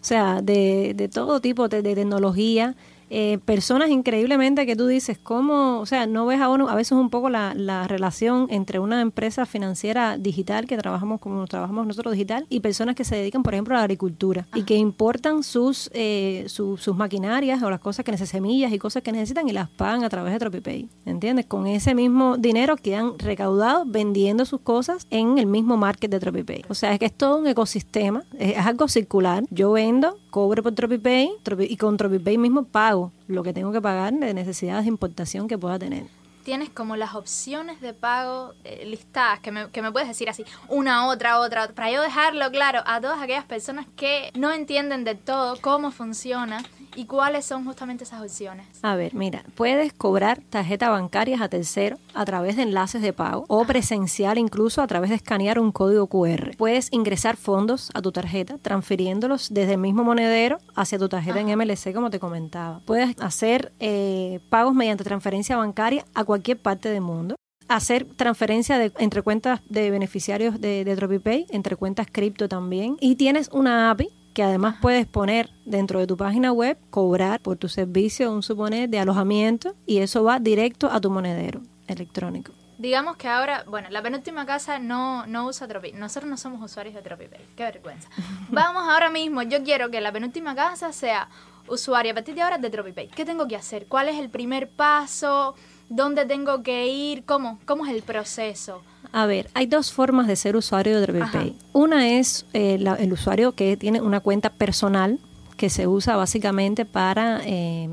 o 0.00 0.04
sea, 0.04 0.42
de, 0.42 0.92
de 0.94 1.08
todo 1.08 1.40
tipo 1.40 1.68
de 1.68 1.82
tecnología 1.82 2.74
eh, 3.14 3.38
personas 3.44 3.90
increíblemente 3.90 4.64
que 4.64 4.74
tú 4.74 4.86
dices, 4.86 5.18
¿cómo? 5.18 5.80
O 5.80 5.86
sea, 5.86 6.06
no 6.06 6.24
ves 6.24 6.40
a 6.40 6.48
uno, 6.48 6.70
a 6.70 6.74
veces 6.74 6.92
un 6.92 7.10
poco 7.10 7.28
la, 7.28 7.52
la 7.54 7.86
relación 7.86 8.46
entre 8.48 8.78
una 8.78 9.02
empresa 9.02 9.44
financiera 9.44 10.16
digital 10.16 10.66
que 10.66 10.78
trabajamos 10.78 11.20
como 11.20 11.46
trabajamos 11.46 11.86
nosotros 11.86 12.12
digital 12.12 12.46
y 12.48 12.60
personas 12.60 12.94
que 12.94 13.04
se 13.04 13.16
dedican, 13.16 13.42
por 13.42 13.52
ejemplo, 13.52 13.74
a 13.74 13.78
la 13.78 13.84
agricultura 13.84 14.46
y 14.54 14.62
que 14.62 14.76
importan 14.76 15.42
sus, 15.42 15.90
eh, 15.92 16.44
sus 16.46 16.96
maquinarias 16.96 17.62
o 17.62 17.68
las 17.68 17.80
cosas 17.80 18.02
que 18.02 18.12
necesitan, 18.12 18.32
semillas 18.32 18.72
y 18.72 18.78
cosas 18.78 19.02
que 19.02 19.12
necesitan 19.12 19.46
y 19.46 19.52
las 19.52 19.68
pagan 19.68 20.04
a 20.04 20.08
través 20.08 20.32
de 20.32 20.38
TropiPay. 20.38 20.88
¿Entiendes? 21.04 21.44
Con 21.44 21.66
ese 21.66 21.94
mismo 21.94 22.38
dinero 22.38 22.76
que 22.76 22.96
han 22.96 23.18
recaudado 23.18 23.84
vendiendo 23.84 24.46
sus 24.46 24.60
cosas 24.60 25.06
en 25.10 25.36
el 25.36 25.44
mismo 25.46 25.76
market 25.76 26.10
de 26.10 26.18
TropiPay. 26.18 26.64
O 26.70 26.74
sea, 26.74 26.94
es 26.94 26.98
que 26.98 27.06
es 27.06 27.12
todo 27.12 27.36
un 27.36 27.46
ecosistema, 27.46 28.24
es, 28.38 28.56
es 28.56 28.66
algo 28.66 28.88
circular. 28.88 29.44
Yo 29.50 29.72
vendo, 29.72 30.16
cobro 30.30 30.62
por 30.62 30.72
TropiPay 30.72 31.30
y 31.68 31.76
con 31.76 31.98
TropiPay 31.98 32.38
mismo 32.38 32.64
pago 32.64 33.01
lo 33.26 33.42
que 33.42 33.52
tengo 33.52 33.72
que 33.72 33.80
pagar 33.80 34.12
de 34.12 34.34
necesidades 34.34 34.84
de 34.84 34.88
importación 34.88 35.48
que 35.48 35.58
pueda 35.58 35.78
tener. 35.78 36.04
Tienes 36.44 36.70
como 36.70 36.96
las 36.96 37.14
opciones 37.14 37.80
de 37.80 37.94
pago 37.94 38.54
eh, 38.64 38.84
listadas, 38.84 39.40
que 39.40 39.52
me, 39.52 39.70
que 39.70 39.80
me 39.80 39.92
puedes 39.92 40.08
decir 40.08 40.28
así, 40.28 40.44
una, 40.68 41.06
otra, 41.06 41.38
otra, 41.38 41.68
para 41.68 41.90
yo 41.90 42.02
dejarlo 42.02 42.50
claro 42.50 42.80
a 42.84 43.00
todas 43.00 43.20
aquellas 43.22 43.44
personas 43.44 43.86
que 43.96 44.30
no 44.34 44.52
entienden 44.52 45.04
de 45.04 45.14
todo 45.14 45.56
cómo 45.60 45.90
funciona 45.92 46.62
¿Y 46.94 47.06
cuáles 47.06 47.44
son 47.44 47.64
justamente 47.64 48.04
esas 48.04 48.22
opciones? 48.22 48.66
A 48.82 48.96
ver, 48.96 49.14
mira, 49.14 49.44
puedes 49.54 49.92
cobrar 49.92 50.42
tarjetas 50.50 50.90
bancarias 50.90 51.40
a 51.40 51.48
tercero 51.48 51.98
a 52.14 52.24
través 52.24 52.56
de 52.56 52.62
enlaces 52.62 53.00
de 53.02 53.12
pago 53.12 53.44
o 53.48 53.64
presencial 53.64 54.38
incluso 54.38 54.82
a 54.82 54.86
través 54.86 55.10
de 55.10 55.16
escanear 55.16 55.58
un 55.58 55.72
código 55.72 56.06
QR. 56.06 56.56
Puedes 56.56 56.92
ingresar 56.92 57.36
fondos 57.36 57.90
a 57.94 58.02
tu 58.02 58.12
tarjeta 58.12 58.58
transfiriéndolos 58.58 59.48
desde 59.52 59.74
el 59.74 59.78
mismo 59.78 60.04
monedero 60.04 60.58
hacia 60.74 60.98
tu 60.98 61.08
tarjeta 61.08 61.40
en 61.40 61.56
MLC 61.56 61.94
como 61.94 62.10
te 62.10 62.20
comentaba. 62.20 62.80
Puedes 62.84 63.16
hacer 63.20 63.72
eh, 63.80 64.40
pagos 64.50 64.74
mediante 64.74 65.04
transferencia 65.04 65.56
bancaria 65.56 66.04
a 66.14 66.24
cualquier 66.24 66.60
parte 66.60 66.88
del 66.88 67.00
mundo 67.00 67.36
hacer 67.68 68.04
transferencia 68.04 68.78
de, 68.78 68.92
entre 68.98 69.22
cuentas 69.22 69.60
de 69.68 69.90
beneficiarios 69.90 70.60
de, 70.60 70.84
de 70.84 70.96
TropiPay, 70.96 71.46
entre 71.50 71.76
cuentas 71.76 72.06
cripto 72.10 72.48
también. 72.48 72.96
Y 73.00 73.16
tienes 73.16 73.48
una 73.50 73.90
API 73.90 74.10
que 74.32 74.42
además 74.42 74.76
puedes 74.80 75.06
poner 75.06 75.50
dentro 75.64 76.00
de 76.00 76.06
tu 76.06 76.16
página 76.16 76.52
web, 76.52 76.78
cobrar 76.90 77.40
por 77.40 77.56
tu 77.56 77.68
servicio, 77.68 78.32
un 78.32 78.42
suponer, 78.42 78.88
de 78.88 78.98
alojamiento 78.98 79.74
y 79.86 79.98
eso 79.98 80.24
va 80.24 80.38
directo 80.38 80.90
a 80.90 81.00
tu 81.00 81.10
monedero 81.10 81.60
electrónico. 81.86 82.52
Digamos 82.78 83.16
que 83.16 83.28
ahora, 83.28 83.64
bueno, 83.68 83.88
la 83.90 84.02
penúltima 84.02 84.44
casa 84.44 84.80
no, 84.80 85.24
no 85.26 85.46
usa 85.46 85.68
TropiPay. 85.68 86.00
Nosotros 86.00 86.28
no 86.28 86.36
somos 86.36 86.60
usuarios 86.60 86.94
de 86.94 87.02
TropiPay. 87.02 87.40
Qué 87.54 87.62
vergüenza. 87.62 88.08
Vamos 88.50 88.82
ahora 88.88 89.08
mismo. 89.08 89.42
Yo 89.42 89.62
quiero 89.62 89.90
que 89.90 90.00
la 90.00 90.10
penúltima 90.10 90.56
casa 90.56 90.92
sea 90.92 91.28
usuaria 91.68 92.10
a 92.10 92.14
partir 92.14 92.34
de 92.34 92.42
ahora 92.42 92.58
de 92.58 92.70
TropiPay. 92.70 93.08
¿Qué 93.08 93.24
tengo 93.24 93.46
que 93.46 93.54
hacer? 93.54 93.86
¿Cuál 93.86 94.08
es 94.08 94.18
el 94.18 94.30
primer 94.30 94.68
paso? 94.68 95.54
¿Dónde 95.88 96.24
tengo 96.24 96.62
que 96.64 96.88
ir? 96.88 97.24
¿Cómo, 97.24 97.60
cómo 97.66 97.86
es 97.86 97.92
el 97.92 98.02
proceso? 98.02 98.82
A 99.12 99.26
ver, 99.26 99.50
hay 99.54 99.66
dos 99.66 99.92
formas 99.92 100.26
de 100.26 100.36
ser 100.36 100.56
usuario 100.56 100.98
de 100.98 101.06
TropiPay. 101.06 101.54
Una 101.72 102.08
es 102.08 102.46
eh, 102.54 102.82
el 102.98 103.12
usuario 103.12 103.52
que 103.52 103.76
tiene 103.76 104.00
una 104.00 104.20
cuenta 104.20 104.50
personal 104.50 105.18
que 105.56 105.70
se 105.70 105.86
usa 105.86 106.16
básicamente 106.16 106.84
para 106.84 107.40
eh, 107.44 107.88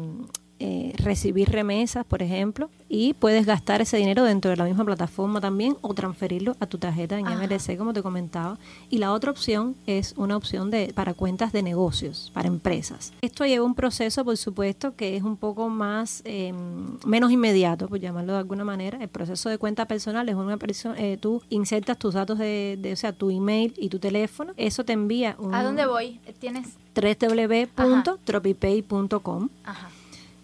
eh, 0.61 0.91
recibir 0.97 1.49
remesas, 1.49 2.05
por 2.05 2.21
ejemplo, 2.21 2.69
y 2.89 3.13
puedes 3.13 3.45
gastar 3.45 3.79
ese 3.79 3.95
dinero 3.95 4.25
dentro 4.25 4.51
de 4.51 4.57
la 4.57 4.65
misma 4.65 4.83
plataforma 4.83 5.39
también 5.39 5.77
o 5.81 5.93
transferirlo 5.93 6.57
a 6.59 6.65
tu 6.65 6.77
tarjeta 6.77 7.17
en 7.17 7.23
MLC, 7.25 7.77
como 7.77 7.93
te 7.93 8.01
comentaba. 8.01 8.57
Y 8.89 8.97
la 8.97 9.13
otra 9.13 9.31
opción 9.31 9.77
es 9.87 10.13
una 10.17 10.35
opción 10.35 10.69
de 10.69 10.91
para 10.93 11.13
cuentas 11.13 11.53
de 11.53 11.63
negocios, 11.63 12.29
para 12.33 12.49
empresas. 12.49 13.13
Esto 13.21 13.45
lleva 13.45 13.63
un 13.63 13.75
proceso, 13.75 14.25
por 14.25 14.35
supuesto, 14.35 14.93
que 14.95 15.15
es 15.15 15.23
un 15.23 15.37
poco 15.37 15.69
más 15.69 16.21
em, 16.25 16.97
menos 17.05 17.31
inmediato, 17.31 17.87
por 17.87 17.99
llamarlo 17.99 18.33
de 18.33 18.39
alguna 18.39 18.65
manera. 18.65 19.01
El 19.01 19.07
proceso 19.07 19.47
de 19.47 19.57
cuenta 19.57 19.85
personal 19.85 20.27
es 20.27 20.35
una 20.35 20.57
persona, 20.57 20.95
eh, 20.97 21.17
tú 21.21 21.41
insertas 21.49 21.97
tus 21.97 22.15
datos 22.15 22.37
de, 22.37 22.77
de, 22.81 22.91
o 22.91 22.97
sea, 22.97 23.13
tu 23.13 23.29
email 23.29 23.73
y 23.77 23.87
tu 23.87 23.99
teléfono. 23.99 24.51
Eso 24.57 24.83
te 24.83 24.91
envía 24.91 25.37
un... 25.39 25.53
¿A 25.53 25.63
dónde 25.63 25.85
voy? 25.85 26.19
Tienes 26.39 26.67
www.tropipay.com. 26.95 29.49
Ajá 29.63 29.89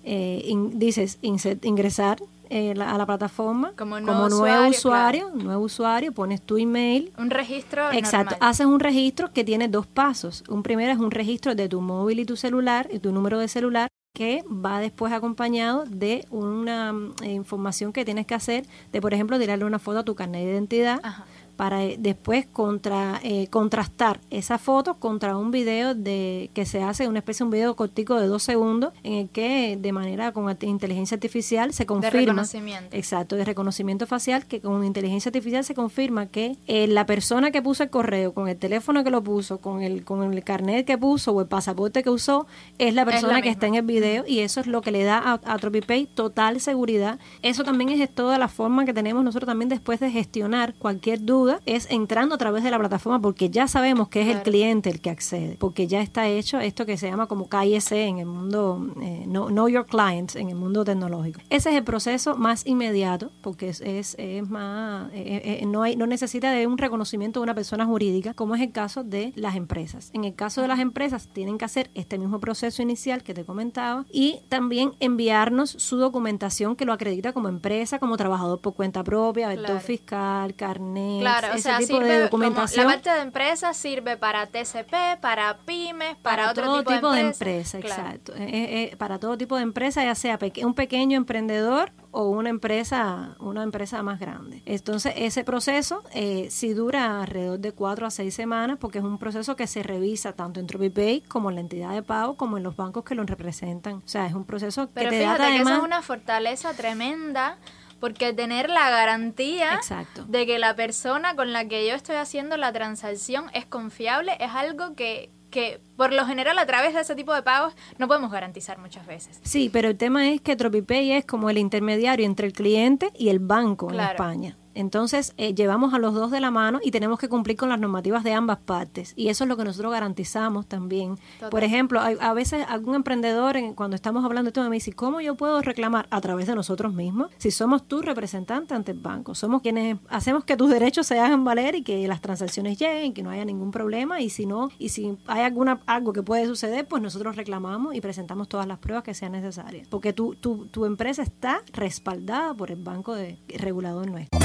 eh, 0.05 0.53
dices 0.73 1.17
ingresar 1.21 2.19
eh, 2.49 2.71
a 2.79 2.97
la 2.97 3.05
plataforma 3.07 3.73
como 3.75 3.99
nuevo, 3.99 4.67
usuario, 4.67 5.31
nuevo 5.31 5.63
usuario, 5.63 6.11
pones 6.11 6.41
tu 6.41 6.57
email. 6.57 7.11
Un 7.17 7.31
registro. 7.31 7.91
Exacto, 7.91 8.35
haces 8.39 8.67
un 8.67 8.79
registro 8.79 9.33
que 9.33 9.43
tiene 9.43 9.67
dos 9.67 9.87
pasos. 9.87 10.43
Un 10.47 10.61
primero 10.61 10.91
es 10.91 10.99
un 10.99 11.11
registro 11.11 11.55
de 11.55 11.67
tu 11.67 11.81
móvil 11.81 12.19
y 12.19 12.25
tu 12.25 12.37
celular, 12.37 12.87
y 12.91 12.99
tu 12.99 13.11
número 13.11 13.39
de 13.39 13.47
celular 13.47 13.87
que 14.13 14.43
va 14.47 14.79
después 14.79 15.11
acompañado 15.11 15.83
de 15.85 16.25
una 16.29 16.93
eh, 17.21 17.33
información 17.33 17.91
que 17.91 18.05
tienes 18.05 18.25
que 18.25 18.35
hacer, 18.35 18.65
de 18.93 19.01
por 19.01 19.13
ejemplo 19.13 19.39
tirarle 19.39 19.65
una 19.65 19.79
foto 19.79 19.99
a 19.99 20.03
tu 20.03 20.15
carnet 20.15 20.45
de 20.45 20.51
identidad, 20.51 20.99
Ajá 21.03 21.25
para 21.55 21.83
eh, 21.83 21.95
después 21.99 22.45
contra, 22.45 23.19
eh, 23.23 23.47
contrastar 23.47 24.19
esa 24.29 24.57
foto 24.57 24.95
contra 24.95 25.37
un 25.37 25.51
video 25.51 25.95
de 25.95 26.49
que 26.53 26.65
se 26.65 26.83
hace 26.83 27.07
una 27.07 27.19
especie 27.19 27.43
de 27.43 27.45
un 27.45 27.51
video 27.51 27.75
cortico 27.75 28.19
de 28.19 28.27
dos 28.27 28.43
segundos 28.43 28.93
en 29.03 29.13
el 29.13 29.29
que 29.29 29.77
de 29.79 29.91
manera 29.91 30.31
con 30.31 30.55
inteligencia 30.61 31.15
artificial 31.15 31.73
se 31.73 31.85
confirma 31.85 32.11
de 32.11 32.25
reconocimiento. 32.25 32.95
Exacto 32.95 33.35
de 33.35 33.45
reconocimiento 33.45 34.07
facial 34.07 34.45
que 34.45 34.61
con 34.61 34.83
inteligencia 34.83 35.29
artificial 35.29 35.63
se 35.63 35.73
confirma 35.73 36.27
que 36.27 36.57
eh, 36.67 36.87
la 36.87 37.05
persona 37.05 37.51
que 37.51 37.61
puso 37.61 37.83
el 37.83 37.89
correo 37.89 38.33
con 38.33 38.47
el 38.47 38.57
teléfono 38.57 39.03
que 39.03 39.09
lo 39.09 39.23
puso 39.23 39.57
con 39.59 39.81
el 39.81 40.03
con 40.03 40.33
el 40.33 40.43
carnet 40.43 40.85
que 40.85 40.97
puso 40.97 41.31
o 41.31 41.41
el 41.41 41.47
pasaporte 41.47 42.03
que 42.03 42.09
usó 42.09 42.47
es 42.77 42.93
la 42.93 43.05
persona 43.05 43.41
que 43.41 43.49
está 43.49 43.67
en 43.67 43.75
el 43.75 43.85
video 43.85 44.23
y 44.27 44.39
eso 44.39 44.59
es 44.59 44.67
lo 44.67 44.81
que 44.81 44.91
le 44.91 45.03
da 45.03 45.17
a, 45.17 45.33
a 45.33 45.57
TropiPay 45.57 46.07
total 46.07 46.59
seguridad. 46.59 47.19
Eso 47.41 47.63
también 47.63 47.89
es 47.89 48.09
toda 48.13 48.37
la 48.37 48.47
forma 48.47 48.85
que 48.85 48.93
tenemos 48.93 49.23
nosotros 49.23 49.47
también 49.47 49.69
después 49.69 49.99
de 49.99 50.11
gestionar 50.11 50.73
cualquier 50.75 51.23
duda 51.23 51.44
es 51.65 51.87
entrando 51.89 52.35
a 52.35 52.37
través 52.37 52.63
de 52.63 52.71
la 52.71 52.79
plataforma 52.79 53.19
porque 53.19 53.49
ya 53.49 53.67
sabemos 53.67 54.09
que 54.09 54.21
es 54.21 54.27
el 54.27 54.41
cliente 54.41 54.89
el 54.89 55.01
que 55.01 55.09
accede, 55.09 55.57
porque 55.59 55.87
ya 55.87 56.01
está 56.01 56.27
hecho 56.27 56.59
esto 56.59 56.85
que 56.85 56.97
se 56.97 57.09
llama 57.09 57.27
como 57.27 57.49
KIC 57.49 57.91
en 57.91 58.19
el 58.19 58.25
mundo, 58.25 58.85
eh, 59.01 59.25
know, 59.27 59.67
Your 59.67 59.85
Client, 59.85 60.35
en 60.35 60.49
el 60.49 60.55
mundo 60.55 60.83
tecnológico. 60.83 61.41
Ese 61.49 61.69
es 61.69 61.75
el 61.75 61.83
proceso 61.83 62.35
más 62.35 62.65
inmediato 62.65 63.31
porque 63.41 63.69
es, 63.69 63.81
es, 63.81 64.17
más, 64.49 65.11
eh, 65.13 65.59
eh, 65.61 65.65
no, 65.65 65.83
hay, 65.83 65.95
no 65.95 66.07
necesita 66.07 66.51
de 66.51 66.67
un 66.67 66.77
reconocimiento 66.77 67.39
de 67.39 67.43
una 67.43 67.55
persona 67.55 67.85
jurídica 67.85 68.33
como 68.33 68.55
es 68.55 68.61
el 68.61 68.71
caso 68.71 69.03
de 69.03 69.33
las 69.35 69.55
empresas. 69.55 70.11
En 70.13 70.23
el 70.23 70.35
caso 70.35 70.61
de 70.61 70.67
las 70.67 70.79
empresas 70.79 71.29
tienen 71.31 71.57
que 71.57 71.65
hacer 71.65 71.91
este 71.93 72.17
mismo 72.17 72.39
proceso 72.39 72.81
inicial 72.81 73.23
que 73.23 73.33
te 73.33 73.45
comentaba 73.45 74.05
y 74.11 74.41
también 74.49 74.93
enviarnos 74.99 75.69
su 75.69 75.97
documentación 75.97 76.75
que 76.75 76.85
lo 76.85 76.93
acredita 76.93 77.33
como 77.33 77.49
empresa, 77.49 77.99
como 77.99 78.17
trabajador 78.17 78.59
por 78.61 78.73
cuenta 78.73 79.03
propia, 79.03 79.47
vector 79.47 79.79
fiscal, 79.79 80.55
carnet, 80.55 81.21
Claro, 81.21 81.34
o 81.55 81.57
sea, 81.57 81.81
sirve 81.81 82.29
la 82.29 82.85
parte 82.85 83.09
de 83.09 83.21
empresas 83.21 83.75
sirve 83.77 84.17
para 84.17 84.47
TCP, 84.47 85.19
para 85.19 85.57
pymes, 85.65 86.15
para, 86.17 86.51
otro 86.51 86.65
todo 86.65 86.83
tipo, 86.83 87.11
de 87.11 87.21
empresa. 87.21 87.77
exacto. 87.79 88.33
Eh, 88.35 88.43
eh, 88.43 88.83
eh, 88.91 88.95
para 88.97 89.19
todo 89.19 89.37
tipo 89.37 89.55
de 89.55 89.63
empresa, 89.63 90.03
ya 90.03 90.15
sea 90.15 90.39
un 90.63 90.73
pequeño 90.73 91.17
emprendedor 91.17 91.91
o 92.11 92.29
una 92.29 92.49
empresa, 92.49 93.35
una 93.39 93.61
empresa 93.61 94.01
más 94.01 94.19
grande. 94.19 94.61
Entonces, 94.65 95.13
ese 95.17 95.43
proceso 95.43 96.01
eh, 96.13 96.47
sí 96.49 96.73
dura 96.73 97.21
alrededor 97.21 97.59
de 97.59 97.73
cuatro 97.73 98.07
a 98.07 98.09
seis 98.09 98.33
semanas 98.33 98.77
porque 98.79 98.99
es 98.99 99.03
un 99.03 99.17
proceso 99.17 99.57
que 99.57 99.67
se 99.67 99.83
revisa 99.83 100.31
tanto 100.31 100.61
en 100.61 100.67
TropiPay 100.67 101.21
como 101.27 101.49
en 101.49 101.55
la 101.55 101.61
entidad 101.61 101.91
de 101.91 102.03
pago 102.03 102.37
como 102.37 102.57
en 102.57 102.63
los 102.63 102.77
bancos 102.77 103.03
que 103.03 103.15
lo 103.15 103.23
representan. 103.25 103.95
O 103.95 104.07
sea, 104.07 104.27
es 104.27 104.33
un 104.33 104.45
proceso 104.45 104.87
que 104.93 105.07
te 105.09 105.19
da 105.19 105.35
que 105.35 105.57
eso 105.57 105.69
es 105.69 105.83
una 105.83 106.01
fortaleza 106.01 106.73
tremenda 106.73 107.57
porque 108.05 108.33
tener 108.33 108.69
la 108.69 108.91
garantía 108.91 109.79
de 110.27 110.45
que 110.45 110.59
la 110.59 110.75
persona 110.75 111.35
con 111.35 111.53
la 111.53 111.67
que 111.67 111.87
yo 111.87 111.95
estoy 111.95 112.17
haciendo 112.17 112.55
la 112.55 112.71
transacción 112.71 113.45
es 113.51 113.65
confiable 113.65 114.33
es 114.39 114.51
algo 114.51 114.93
que, 114.93 115.31
que 115.49 115.81
por 115.97 116.13
lo 116.13 116.23
general 116.27 116.59
a 116.59 116.67
través 116.67 116.93
de 116.93 117.01
ese 117.01 117.15
tipo 117.15 117.33
de 117.33 117.41
pagos 117.41 117.73
no 117.97 118.07
podemos 118.07 118.31
garantizar 118.31 118.77
muchas 118.77 119.07
veces. 119.07 119.39
Sí, 119.41 119.71
pero 119.73 119.87
el 119.87 119.97
tema 119.97 120.29
es 120.29 120.39
que 120.39 120.55
TropiPay 120.55 121.13
es 121.13 121.25
como 121.25 121.49
el 121.49 121.57
intermediario 121.57 122.27
entre 122.27 122.45
el 122.45 122.53
cliente 122.53 123.11
y 123.17 123.29
el 123.29 123.39
banco 123.39 123.91
en 123.91 123.99
España. 123.99 124.55
Entonces, 124.75 125.33
eh, 125.37 125.55
llevamos 125.55 125.93
a 125.93 125.99
los 125.99 126.13
dos 126.13 126.31
de 126.31 126.39
la 126.39 126.51
mano 126.51 126.79
y 126.83 126.91
tenemos 126.91 127.17
que 127.17 127.29
cumplir 127.29 127.57
con 127.57 127.69
las 127.69 127.79
normativas 127.79 128.23
de 128.23 128.33
ambas 128.33 128.59
partes. 128.59 129.13
Y 129.15 129.29
eso 129.29 129.45
es 129.45 129.47
lo 129.47 129.57
que 129.57 129.63
nosotros 129.63 129.91
garantizamos 129.91 130.67
también. 130.67 131.17
Por 131.49 131.63
ejemplo, 131.63 131.99
a 131.99 132.33
veces 132.33 132.65
algún 132.67 132.95
emprendedor, 132.95 133.55
cuando 133.75 133.95
estamos 133.95 134.23
hablando 134.23 134.47
de 134.47 134.49
esto, 134.49 134.69
me 134.69 134.75
dice, 134.75 134.93
¿cómo 134.93 135.21
yo 135.21 135.35
puedo 135.35 135.61
reclamar 135.61 136.07
a 136.11 136.21
través 136.21 136.47
de 136.47 136.55
nosotros 136.55 136.93
mismos 136.93 137.31
si 137.37 137.51
somos 137.51 137.87
tu 137.87 138.01
representante 138.01 138.73
ante 138.73 138.91
el 138.91 138.99
banco? 138.99 139.33
Somos 139.33 139.61
quienes 139.61 139.97
hacemos 140.09 140.43
que 140.43 140.57
tus 140.57 140.69
derechos 140.69 141.07
se 141.07 141.19
hagan 141.19 141.43
valer 141.43 141.75
y 141.75 141.83
que 141.83 142.07
las 142.07 142.21
transacciones 142.21 142.77
lleguen, 142.77 143.13
que 143.13 143.23
no 143.23 143.29
haya 143.29 143.45
ningún 143.45 143.71
problema. 143.71 144.21
Y 144.21 144.29
si 144.29 144.45
no, 144.45 144.69
y 144.77 144.89
si 144.89 145.17
hay 145.27 145.41
alguna 145.41 145.81
algo 145.85 146.13
que 146.13 146.21
puede 146.21 146.45
suceder, 146.45 146.87
pues 146.87 147.01
nosotros 147.01 147.35
reclamamos 147.35 147.95
y 147.95 148.01
presentamos 148.01 148.49
todas 148.49 148.67
las 148.67 148.79
pruebas 148.79 149.03
que 149.03 149.13
sean 149.13 149.31
necesarias. 149.31 149.87
Porque 149.87 150.13
tu, 150.13 150.35
tu, 150.35 150.65
tu 150.67 150.85
empresa 150.85 151.21
está 151.23 151.61
respaldada 151.73 152.53
por 152.53 152.71
el 152.71 152.83
banco 152.83 153.15
de, 153.15 153.39
regulador 153.57 154.09
nuestro. 154.09 154.44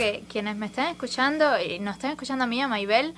Que 0.00 0.24
quienes 0.30 0.56
me 0.56 0.64
estén 0.64 0.86
escuchando 0.86 1.60
y 1.60 1.78
nos 1.78 1.96
estén 1.96 2.12
escuchando 2.12 2.44
a 2.44 2.46
mí, 2.46 2.58
a 2.62 2.68
Maybel, 2.68 3.14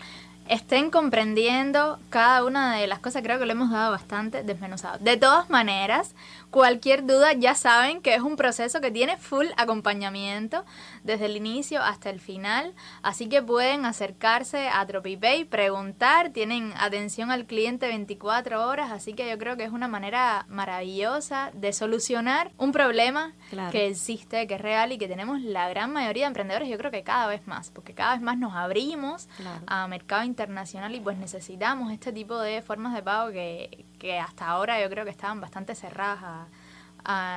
estén 0.49 0.91
comprendiendo 0.91 1.99
cada 2.11 2.45
una 2.45 2.77
de 2.77 2.87
las 2.87 2.99
cosas. 2.99 3.23
Creo 3.23 3.39
que 3.39 3.47
lo 3.47 3.53
hemos 3.53 3.71
dado 3.71 3.93
bastante 3.93 4.43
desmenuzado. 4.43 4.99
De 4.99 5.17
todas 5.17 5.51
maneras, 5.51 6.15
Cualquier 6.53 7.07
duda 7.07 7.33
ya 7.33 7.55
saben 7.55 8.03
que 8.03 8.15
es 8.15 8.21
un 8.21 8.37
proceso 8.37 8.83
que 8.83 8.91
tiene 8.91 9.17
full 9.17 9.47
acompañamiento 9.57 10.67
desde 11.03 11.25
el 11.25 11.39
inicio 11.39 11.83
hasta 11.83 12.11
el 12.11 12.21
final, 12.21 12.75
así 13.03 13.27
que 13.27 13.43
pueden 13.43 13.87
acercarse 13.87 14.69
a 14.69 14.85
TropiPay, 14.85 15.47
preguntar, 15.47 16.29
tienen 16.29 16.75
atención 16.77 17.31
al 17.31 17.47
cliente 17.47 17.87
24 17.87 18.69
horas, 18.69 18.93
así 18.93 19.15
que 19.15 19.31
yo 19.31 19.39
creo 19.39 19.57
que 19.57 19.65
es 19.65 19.73
una 19.73 19.89
manera 19.89 20.45
maravillosa 20.51 21.53
de 21.55 21.73
solucionar 21.73 22.51
un 22.59 22.71
problema 22.71 23.33
que 23.71 23.87
existe, 23.87 24.47
que 24.47 24.57
es 24.57 24.61
real 24.61 24.93
y 24.93 24.99
que 24.99 25.09
tenemos 25.09 25.41
la 25.41 25.71
gran 25.71 25.91
mayoría 25.91 26.25
de 26.25 26.29
emprendedores, 26.29 26.69
yo 26.69 26.77
creo 26.77 26.91
que 26.91 27.03
cada 27.03 27.29
vez 27.29 27.47
más, 27.47 27.71
porque 27.71 27.95
cada 27.95 28.13
vez 28.13 28.21
más 28.21 28.37
nos 28.37 28.53
abrimos 28.53 29.27
a 29.67 29.89
mercado 29.89 30.23
internacional 30.25 30.32
y 30.95 31.01
pues 31.01 31.19
necesitamos 31.19 31.93
este 31.93 32.13
tipo 32.13 32.39
de 32.39 32.63
formas 32.63 32.95
de 32.95 33.03
pago 33.03 33.33
que, 33.33 33.85
que 33.99 34.19
hasta 34.19 34.49
ahora 34.49 34.81
yo 34.81 34.89
creo 34.89 35.05
que 35.05 35.11
estaban 35.11 35.41
bastante 35.41 35.75
cerradas 35.75 36.23
a 36.23 36.47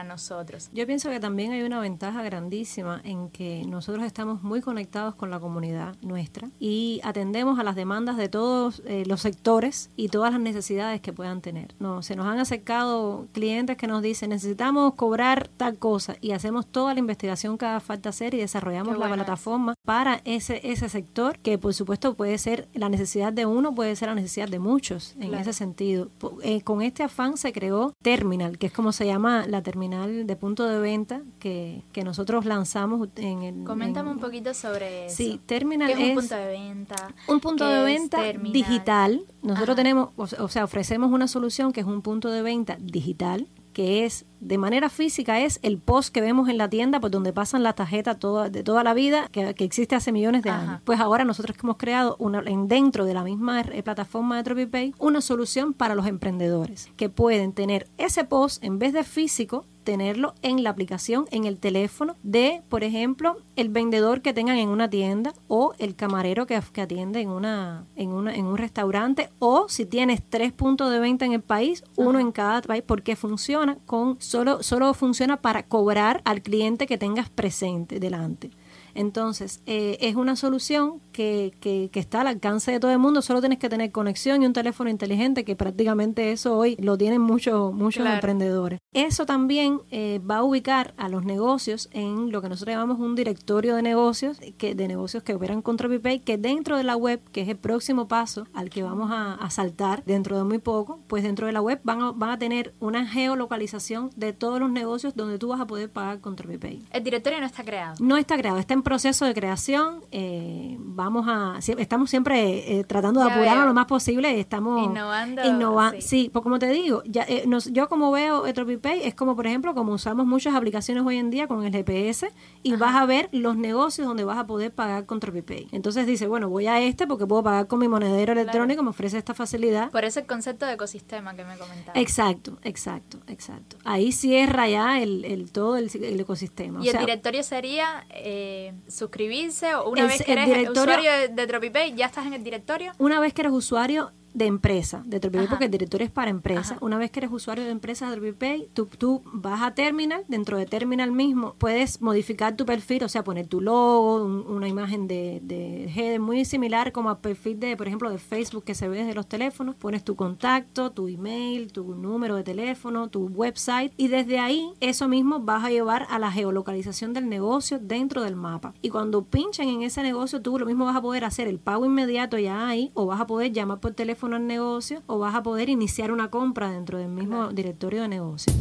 nosotros. 0.08 0.70
Yo 0.74 0.86
pienso 0.86 1.10
que 1.10 1.20
también 1.20 1.52
hay 1.52 1.62
una 1.64 1.80
ventaja 1.80 2.24
grandísima 2.24 3.02
en 3.04 3.30
que 3.30 3.64
nosotros 3.68 4.06
estamos 4.06 4.44
muy 4.44 4.62
conectados 4.62 5.16
con 5.16 5.30
la 5.30 5.40
comunidad 5.40 5.96
nuestra 6.02 6.50
y 6.60 7.02
atendemos 7.04 7.60
a 7.60 7.64
las 7.64 7.76
demandas 7.76 8.18
de 8.18 8.30
todos 8.30 8.82
eh, 8.86 9.04
los 9.06 9.22
sectores 9.22 9.90
y 9.96 10.10
todas 10.10 10.32
las 10.32 10.42
necesidades 10.42 11.02
que 11.02 11.14
puedan 11.14 11.42
tener. 11.42 11.76
No, 11.80 12.02
se 12.02 12.16
nos 12.16 12.28
han 12.28 12.40
acercado 12.40 13.28
clientes 13.34 13.78
que 13.78 13.88
nos 13.88 14.02
dicen 14.02 14.30
necesitamos 14.30 14.94
cobrar 14.94 15.48
tal 15.48 15.78
cosa 15.78 16.16
y 16.22 16.32
hacemos 16.32 16.66
toda 16.68 16.94
la 16.94 17.00
investigación 17.00 17.58
que 17.58 17.66
haga 17.66 17.80
falta 17.80 18.10
hacer 18.10 18.34
y 18.34 18.38
desarrollamos 18.38 18.98
la 18.98 19.12
plataforma 19.12 19.76
para 19.86 20.22
ese 20.26 20.62
ese 20.64 20.90
sector 20.90 21.40
que 21.40 21.58
por 21.58 21.74
supuesto 21.74 22.16
puede 22.16 22.38
ser 22.38 22.68
la 22.74 22.90
necesidad 22.90 23.34
de 23.34 23.46
uno 23.46 23.74
puede 23.74 23.96
ser 23.96 24.10
la 24.10 24.16
necesidad 24.16 24.48
de 24.48 24.60
muchos 24.60 25.16
en 25.20 25.34
ese 25.34 25.54
sentido. 25.54 26.10
Eh, 26.44 26.62
con 26.62 26.82
este 26.82 27.04
afán 27.04 27.38
se 27.38 27.52
creó 27.52 27.94
Terminal, 28.02 28.58
que 28.58 28.68
es 28.68 28.74
como 28.74 28.92
se 28.92 29.06
llama 29.06 29.46
la 29.48 29.55
terminal 29.62 30.28
de 30.28 30.36
punto 30.36 30.68
de 30.68 30.80
venta 30.80 31.22
que, 31.40 31.84
que 31.92 32.04
nosotros 32.04 32.46
lanzamos 32.46 33.10
en 33.16 33.44
el... 33.44 33.64
Coméntame 33.64 34.12
un 34.12 34.20
poquito 34.20 34.54
sobre 34.54 35.06
eso. 35.06 35.16
Sí, 35.16 35.42
Terminal 35.46 35.90
es 35.90 35.98
un 35.98 36.16
punto 36.16 36.36
de 36.36 36.48
venta. 36.48 36.96
Un 37.28 37.40
punto 37.40 37.68
de 37.68 37.84
venta 37.84 38.22
digital. 38.24 39.26
Nosotros 39.42 39.76
tenemos, 39.76 40.10
o 40.16 40.48
sea, 40.48 40.64
ofrecemos 40.64 41.12
una 41.12 41.28
solución 41.28 41.72
que 41.72 41.82
es 41.82 41.86
un 41.86 42.02
punto 42.02 42.30
de 42.30 42.42
venta 42.42 42.78
digital 42.80 43.48
que 43.76 44.06
es 44.06 44.26
de 44.40 44.58
manera 44.58 44.88
física 44.88 45.42
es 45.42 45.60
el 45.62 45.80
post 45.80 46.14
que 46.14 46.22
vemos 46.22 46.48
en 46.48 46.58
la 46.58 46.70
tienda 46.70 47.02
por 47.02 47.12
donde 47.12 47.34
pasan 47.34 47.62
la 47.62 47.74
tarjeta 47.74 48.18
toda, 48.18 48.50
de 48.50 48.64
toda 48.64 48.86
la 48.86 48.94
vida 48.94 49.28
que, 49.34 49.54
existe 49.60 49.96
hace 49.96 50.14
millones 50.14 50.44
de 50.44 50.50
años. 50.50 50.80
Pues 50.86 51.02
ahora 51.02 51.26
nosotros 51.26 51.58
hemos 51.62 51.76
creado 51.76 52.16
una, 52.18 52.42
dentro 52.42 53.04
de 53.04 53.14
la 53.14 53.24
misma 53.24 53.60
eh, 53.60 53.84
plataforma 53.84 54.38
de 54.38 54.44
TropiPay 54.44 54.94
una 54.98 55.20
solución 55.20 55.74
para 55.74 55.94
los 55.94 56.08
emprendedores 56.08 56.90
que 56.96 57.10
pueden 57.10 57.52
tener 57.52 57.88
ese 57.98 58.24
post 58.24 58.64
en 58.64 58.80
vez 58.80 58.94
de 58.94 59.04
físico 59.04 59.66
tenerlo 59.86 60.34
en 60.42 60.64
la 60.64 60.72
aplicación, 60.72 61.28
en 61.32 61.46
el 61.46 61.58
teléfono 61.58 62.18
de, 62.24 62.62
por 62.68 62.84
ejemplo, 62.84 63.38
el 63.56 63.70
vendedor 63.70 64.22
que 64.22 64.34
tengan 64.34 64.58
en 64.58 64.68
una 64.68 64.90
tienda 64.90 65.34
o 65.48 65.74
el 65.78 65.96
camarero 65.96 66.46
que, 66.46 66.60
que 66.74 66.82
atiende 66.82 67.22
en, 67.22 67.30
una, 67.30 67.86
en, 67.96 68.12
una, 68.12 68.36
en 68.36 68.46
un 68.46 68.58
restaurante 68.58 69.30
o 69.40 69.70
si 69.70 69.86
tienes 69.86 70.22
tres 70.28 70.52
puntos 70.52 70.92
de 70.92 71.00
venta 71.00 71.24
en 71.26 71.32
el 71.32 71.42
país, 71.42 71.84
uno 71.96 72.20
en 72.20 72.34
cada 72.34 72.62
país, 72.62 72.84
porque 72.86 73.16
funciona 73.16 73.78
con, 73.86 74.18
solo, 74.20 74.62
solo 74.62 74.94
funciona 74.94 75.38
para 75.38 75.64
cobrar 75.64 76.22
al 76.26 76.42
cliente 76.42 76.88
que 76.88 76.98
tengas 76.98 77.30
presente 77.30 78.00
delante. 78.00 78.50
Entonces, 78.96 79.62
eh, 79.66 79.98
es 80.02 80.16
una 80.16 80.36
solución 80.36 81.02
que, 81.12 81.54
que, 81.60 81.90
está 81.94 82.22
al 82.22 82.28
alcance 82.28 82.72
de 82.72 82.80
todo 82.80 82.92
el 82.92 83.00
mundo, 83.00 83.22
solo 83.22 83.40
tienes 83.40 83.60
que 83.60 83.70
tener 83.70 83.92
conexión 83.92 84.42
y 84.42 84.46
un 84.46 84.54
teléfono 84.54 84.90
inteligente, 84.90 85.44
que 85.46 85.56
prácticamente 85.56 86.32
eso 86.32 86.58
hoy 86.58 86.76
lo 86.80 86.98
tienen 86.98 87.22
muchos 87.22 87.74
muchos 87.74 88.06
emprendedores. 88.06 88.80
Eso 88.94 89.26
también 89.26 89.82
eh, 89.92 90.20
va 90.20 90.38
a 90.38 90.44
ubicar 90.44 90.94
a 90.98 91.10
los 91.10 91.26
negocios 91.26 91.90
en 91.92 92.32
lo 92.32 92.42
que 92.42 92.50
nosotros 92.50 92.74
llamamos 92.74 93.00
un 93.00 93.16
directorio 93.16 93.76
de 93.76 93.82
negocios, 93.82 94.40
que, 94.58 94.76
de 94.76 94.88
negocios 94.88 95.24
que 95.24 95.34
operan 95.34 95.62
con 95.62 95.78
TropiPay, 95.78 96.20
que 96.20 96.38
dentro 96.38 96.78
de 96.78 96.84
la 96.84 96.96
web, 96.96 97.22
que 97.32 97.42
es 97.42 97.50
el 97.50 97.58
próximo 97.58 98.08
paso 98.08 98.48
al 98.54 98.70
que 98.70 98.84
vamos 98.84 99.10
a, 99.12 99.38
saltar 99.50 100.04
dentro 100.06 100.38
de 100.38 100.44
muy 100.44 100.58
poco, 100.58 101.00
pues 101.08 101.24
dentro 101.24 101.46
de 101.48 101.54
la 101.54 101.62
web 101.62 101.80
van 101.84 102.02
a, 102.02 102.12
van 102.12 102.30
a 102.32 102.40
tener 102.40 102.74
una 102.80 103.06
geolocalización 103.06 104.10
de 104.16 104.34
todos 104.34 104.60
los 104.60 104.72
negocios 104.72 105.16
donde 105.16 105.38
tú 105.38 105.50
vas 105.50 105.62
a 105.62 105.68
poder 105.68 105.90
pagar 105.90 106.20
con 106.20 106.36
TropiPay. 106.36 106.84
El 106.92 107.04
directorio 107.04 107.40
no 107.40 107.46
está 107.46 107.64
creado. 107.64 107.96
No 108.00 108.18
está 108.18 108.38
creado, 108.38 108.58
está 108.58 108.74
en 108.74 108.82
proceso 108.86 109.26
de 109.26 109.34
creación. 109.34 110.06
Eh, 110.12 110.78
vamos 110.80 111.26
a, 111.28 111.60
estamos 111.78 112.10
siempre 112.10 112.80
eh, 112.80 112.86
tratando 112.86 113.20
de 113.20 113.30
apurarlo 113.30 113.66
lo 113.66 113.74
más 113.74 113.88
posible. 113.88 114.40
Estamos 114.40 114.86
innovando. 114.86 115.44
innovando 115.44 116.00
sí. 116.00 116.30
pues 116.32 116.42
como 116.42 116.58
te 116.58 116.70
digo, 116.70 117.04
ya, 117.06 117.24
eh, 117.28 117.46
yo 117.72 117.90
como 117.90 118.12
veo 118.12 118.44
TropiPay 118.54 119.04
es 119.04 119.16
como 119.16 119.36
por 119.36 119.48
ejemplo 119.48 119.74
como 119.74 119.92
usamos 119.92 120.26
muchas 120.26 120.56
aplicaciones 120.56 121.04
hoy 121.06 121.18
en 121.18 121.30
día 121.30 121.48
con 121.48 121.66
el 121.66 121.74
GPS 121.74 122.32
y 122.64 122.76
vas 122.78 122.96
a 122.96 123.06
ver 123.06 123.28
los 123.34 123.58
negocios 123.58 124.08
donde 124.08 124.24
vas 124.24 124.38
a 124.38 124.48
poder 124.48 124.72
pagar 124.72 125.06
con 125.06 125.20
TropiPay. 125.20 125.68
Entonces 125.74 126.08
dice, 126.08 126.28
bueno, 126.28 126.48
voy 126.48 126.68
a 126.68 126.80
este 126.80 127.08
porque 127.08 127.28
puedo 127.28 127.44
pagar 127.44 127.68
con 127.68 127.80
mi 127.80 127.90
monedero 127.90 128.32
electrónico, 128.32 128.84
me 128.84 128.92
ofrece 128.92 129.18
esta 129.18 129.34
facilidad. 129.34 129.92
Por 129.92 130.06
eso 130.06 130.22
el 130.22 130.28
concepto 130.28 130.66
de 130.66 130.74
ecosistema 130.74 131.36
que 131.36 131.44
me 131.44 131.58
comentaba. 131.58 132.00
Exacto, 132.00 132.60
exacto, 132.64 133.18
exacto. 133.28 133.78
Ahí 133.84 134.12
cierra 134.12 134.70
ya 134.70 135.02
el, 135.02 135.26
el 135.26 135.52
todo 135.52 135.76
el, 135.78 135.90
ecosistema. 136.20 136.84
Y 136.84 136.90
el 136.90 137.00
directorio 137.00 137.42
sería 137.42 138.06
eh, 138.12 138.74
suscribirse 138.88 139.76
o 139.76 139.90
una 139.90 140.06
vez 140.06 140.24
que 140.24 140.32
eres 140.32 140.70
usuario 140.70 141.12
de 141.30 141.48
TropiPay, 141.48 141.96
ya 141.96 142.08
estás 142.08 142.26
en 142.26 142.34
el 142.34 142.44
directorio. 142.44 142.92
Una 142.98 143.20
vez 143.20 143.34
que 143.34 143.42
eres 143.42 143.54
usuario, 143.54 144.12
de 144.36 144.46
empresa 144.46 145.02
de 145.06 145.20
TropiPay, 145.20 145.48
porque 145.48 145.66
el 145.66 145.72
directorio 145.72 146.06
es 146.06 146.12
para 146.12 146.30
empresa. 146.30 146.78
Una 146.82 146.98
vez 146.98 147.10
que 147.10 147.22
eres 147.22 147.32
usuario 147.32 147.64
de 147.64 147.72
empresa 147.72 148.10
de 148.10 148.18
TropiPay, 148.18 148.70
tú, 148.74 148.86
tú 148.86 149.24
vas 149.26 149.62
a 149.64 149.74
Terminal, 149.74 150.26
dentro 150.28 150.58
de 150.58 150.66
Terminal 150.66 151.12
mismo 151.12 151.56
puedes 151.58 152.02
modificar 152.02 152.56
tu 152.56 152.66
perfil, 152.66 153.06
o 153.06 153.10
sea, 153.10 153.24
poner 153.24 153.48
tu 153.48 153.62
logo, 153.62 154.26
una 154.26 154.68
imagen 154.68 155.08
de, 155.08 155.40
de 155.42 155.86
header 155.86 156.20
muy 156.20 156.44
similar 156.44 156.92
como 156.92 157.10
al 157.10 157.20
perfil 157.20 157.60
de, 157.60 157.78
por 157.78 157.88
ejemplo, 157.88 158.10
de 158.10 158.18
Facebook 158.18 158.66
que 158.66 158.76
se 158.76 158.90
ve 158.90 159.00
desde 159.00 159.14
los 159.14 159.28
teléfonos. 159.28 159.76
Pones 159.76 160.04
tu 160.04 160.18
contacto, 160.18 160.92
tu 160.92 161.08
email, 161.08 161.72
tu 161.72 161.96
número 161.96 162.36
de 162.36 162.44
teléfono, 162.44 163.08
tu 163.08 163.28
website 163.28 163.94
y 163.96 164.10
desde 164.10 164.40
ahí 164.40 164.74
eso 164.82 165.08
mismo 165.08 165.40
vas 165.40 165.64
a 165.64 165.70
llevar 165.70 166.08
a 166.10 166.20
la 166.20 166.32
geolocalización 166.32 167.14
del 167.14 167.30
negocio 167.30 167.80
dentro 167.80 168.22
del 168.22 168.36
mapa. 168.36 168.74
Y 168.82 168.90
cuando 168.90 169.24
pinchen 169.24 169.70
en 169.70 169.84
ese 169.84 170.04
negocio, 170.04 170.42
tú 170.42 170.60
lo 170.60 170.66
mismo 170.66 170.84
vas 170.84 170.98
a 170.98 171.02
poder 171.02 171.24
hacer 171.24 171.48
el 171.48 171.60
pago 171.60 171.86
inmediato 171.86 172.38
ya 172.38 172.68
ahí 172.68 172.92
o 172.96 173.06
vas 173.06 173.22
a 173.22 173.28
poder 173.28 173.54
llamar 173.54 173.80
por 173.80 173.94
teléfono 173.94 174.25
teléfono 174.26 174.36
al 174.38 174.48
negocio 174.48 175.04
o 175.08 175.20
vas 175.20 175.36
a 175.36 175.44
poder 175.44 175.70
iniciar 175.70 176.12
una 176.12 176.30
compra 176.30 176.72
dentro 176.72 176.98
del 176.98 177.10
mismo 177.10 177.50
directorio 177.50 178.02
de 178.02 178.08
negocio. 178.08 178.52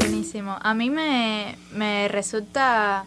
Buenísimo. 0.00 0.56
A 0.60 0.74
mí 0.74 0.90
me, 0.90 1.56
me 1.72 2.08
resulta 2.08 3.04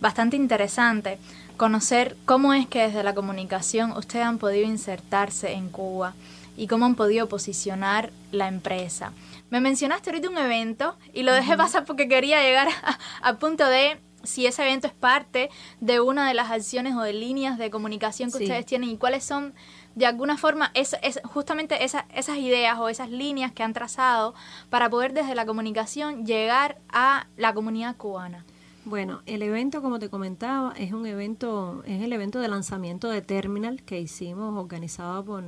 bastante 0.00 0.36
interesante 0.36 1.18
conocer 1.56 2.16
cómo 2.26 2.54
es 2.54 2.66
que 2.66 2.82
desde 2.82 3.02
la 3.02 3.14
comunicación 3.14 3.92
ustedes 3.92 4.24
han 4.24 4.38
podido 4.38 4.66
insertarse 4.66 5.52
en 5.52 5.68
Cuba 5.68 6.14
y 6.56 6.66
cómo 6.66 6.86
han 6.86 6.94
podido 6.94 7.28
posicionar 7.28 8.12
la 8.30 8.46
empresa. 8.46 9.12
Me 9.50 9.60
mencionaste 9.60 10.10
ahorita 10.10 10.28
un 10.28 10.38
evento 10.38 10.96
y 11.12 11.22
lo 11.24 11.32
dejé 11.32 11.56
pasar 11.56 11.84
porque 11.84 12.08
quería 12.08 12.40
llegar 12.42 12.68
a, 12.68 12.98
a 13.28 13.38
punto 13.38 13.66
de 13.66 13.98
si 14.24 14.46
ese 14.46 14.62
evento 14.62 14.86
es 14.86 14.92
parte 14.92 15.50
de 15.80 16.00
una 16.00 16.28
de 16.28 16.34
las 16.34 16.50
acciones 16.50 16.94
o 16.94 17.00
de 17.02 17.12
líneas 17.12 17.58
de 17.58 17.70
comunicación 17.70 18.30
que 18.30 18.38
ustedes 18.38 18.66
tienen 18.66 18.90
y 18.90 18.96
cuáles 18.96 19.24
son 19.24 19.54
de 19.94 20.06
alguna 20.06 20.38
forma 20.38 20.70
es, 20.74 20.96
es 21.02 21.20
justamente 21.24 21.84
esas 21.84 22.38
ideas 22.38 22.78
o 22.78 22.88
esas 22.88 23.10
líneas 23.10 23.52
que 23.52 23.62
han 23.62 23.72
trazado 23.72 24.34
para 24.70 24.88
poder 24.88 25.12
desde 25.12 25.34
la 25.34 25.46
comunicación 25.46 26.24
llegar 26.24 26.78
a 26.88 27.26
la 27.36 27.52
comunidad 27.52 27.96
cubana. 27.96 28.44
Bueno, 28.84 29.22
el 29.26 29.42
evento, 29.42 29.80
como 29.80 30.00
te 30.00 30.08
comentaba, 30.08 30.72
es 30.76 30.92
un 30.92 31.06
evento, 31.06 31.82
es 31.86 32.02
el 32.02 32.12
evento 32.12 32.40
de 32.40 32.48
lanzamiento 32.48 33.08
de 33.08 33.22
Terminal 33.22 33.82
que 33.84 34.00
hicimos 34.00 34.58
organizado 34.58 35.24
por, 35.24 35.44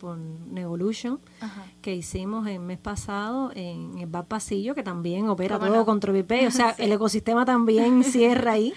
por 0.00 0.16
Nevolution, 0.18 1.20
que 1.82 1.94
hicimos 1.94 2.48
el 2.48 2.60
mes 2.60 2.78
pasado 2.78 3.52
en 3.54 3.98
el 3.98 4.06
Bar 4.06 4.26
Pasillo, 4.26 4.74
que 4.74 4.82
también 4.82 5.28
opera 5.28 5.58
todo 5.58 5.84
con 5.84 6.00
Tropipay, 6.00 6.46
o 6.46 6.50
sea, 6.50 6.70
el 6.78 6.90
ecosistema 6.90 7.44
también 7.44 8.02
cierra 8.04 8.52
ahí. 8.52 8.72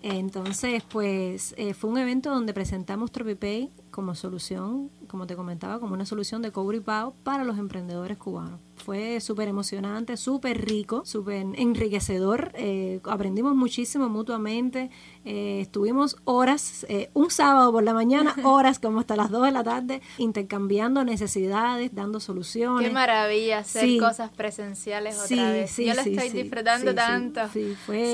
Entonces, 0.00 0.84
pues 0.88 1.54
eh, 1.58 1.74
fue 1.74 1.90
un 1.90 1.98
evento 1.98 2.30
donde 2.30 2.54
presentamos 2.54 3.10
Tropipay 3.10 3.70
como 3.98 4.14
solución, 4.14 4.92
como 5.08 5.26
te 5.26 5.34
comentaba, 5.34 5.80
como 5.80 5.94
una 5.94 6.06
solución 6.06 6.40
de 6.40 6.52
cobro 6.52 6.76
y 6.76 6.80
pago 6.80 7.16
para 7.24 7.42
los 7.42 7.58
emprendedores 7.58 8.16
cubanos 8.16 8.60
fue 8.78 9.20
súper 9.20 9.48
emocionante, 9.48 10.16
súper 10.16 10.64
rico, 10.66 11.02
súper 11.04 11.46
enriquecedor. 11.56 12.52
Eh, 12.54 13.00
aprendimos 13.04 13.54
muchísimo 13.54 14.08
mutuamente. 14.08 14.90
Eh, 15.24 15.58
estuvimos 15.60 16.16
horas, 16.24 16.86
eh, 16.88 17.10
un 17.12 17.30
sábado 17.30 17.70
por 17.70 17.82
la 17.82 17.92
mañana, 17.92 18.34
horas 18.44 18.78
como 18.78 19.00
hasta 19.00 19.16
las 19.16 19.30
2 19.30 19.44
de 19.46 19.52
la 19.52 19.62
tarde, 19.62 20.00
intercambiando 20.16 21.04
necesidades, 21.04 21.94
dando 21.94 22.20
soluciones. 22.20 22.88
Qué 22.88 22.94
maravilla 22.94 23.58
hacer 23.58 23.98
cosas 23.98 24.30
presenciales 24.30 25.18
otra 25.22 25.50
vez. 25.50 25.76
Yo 25.76 25.94
lo 25.94 26.00
estoy 26.00 26.30
disfrutando 26.30 26.94
tanto. 26.94 27.42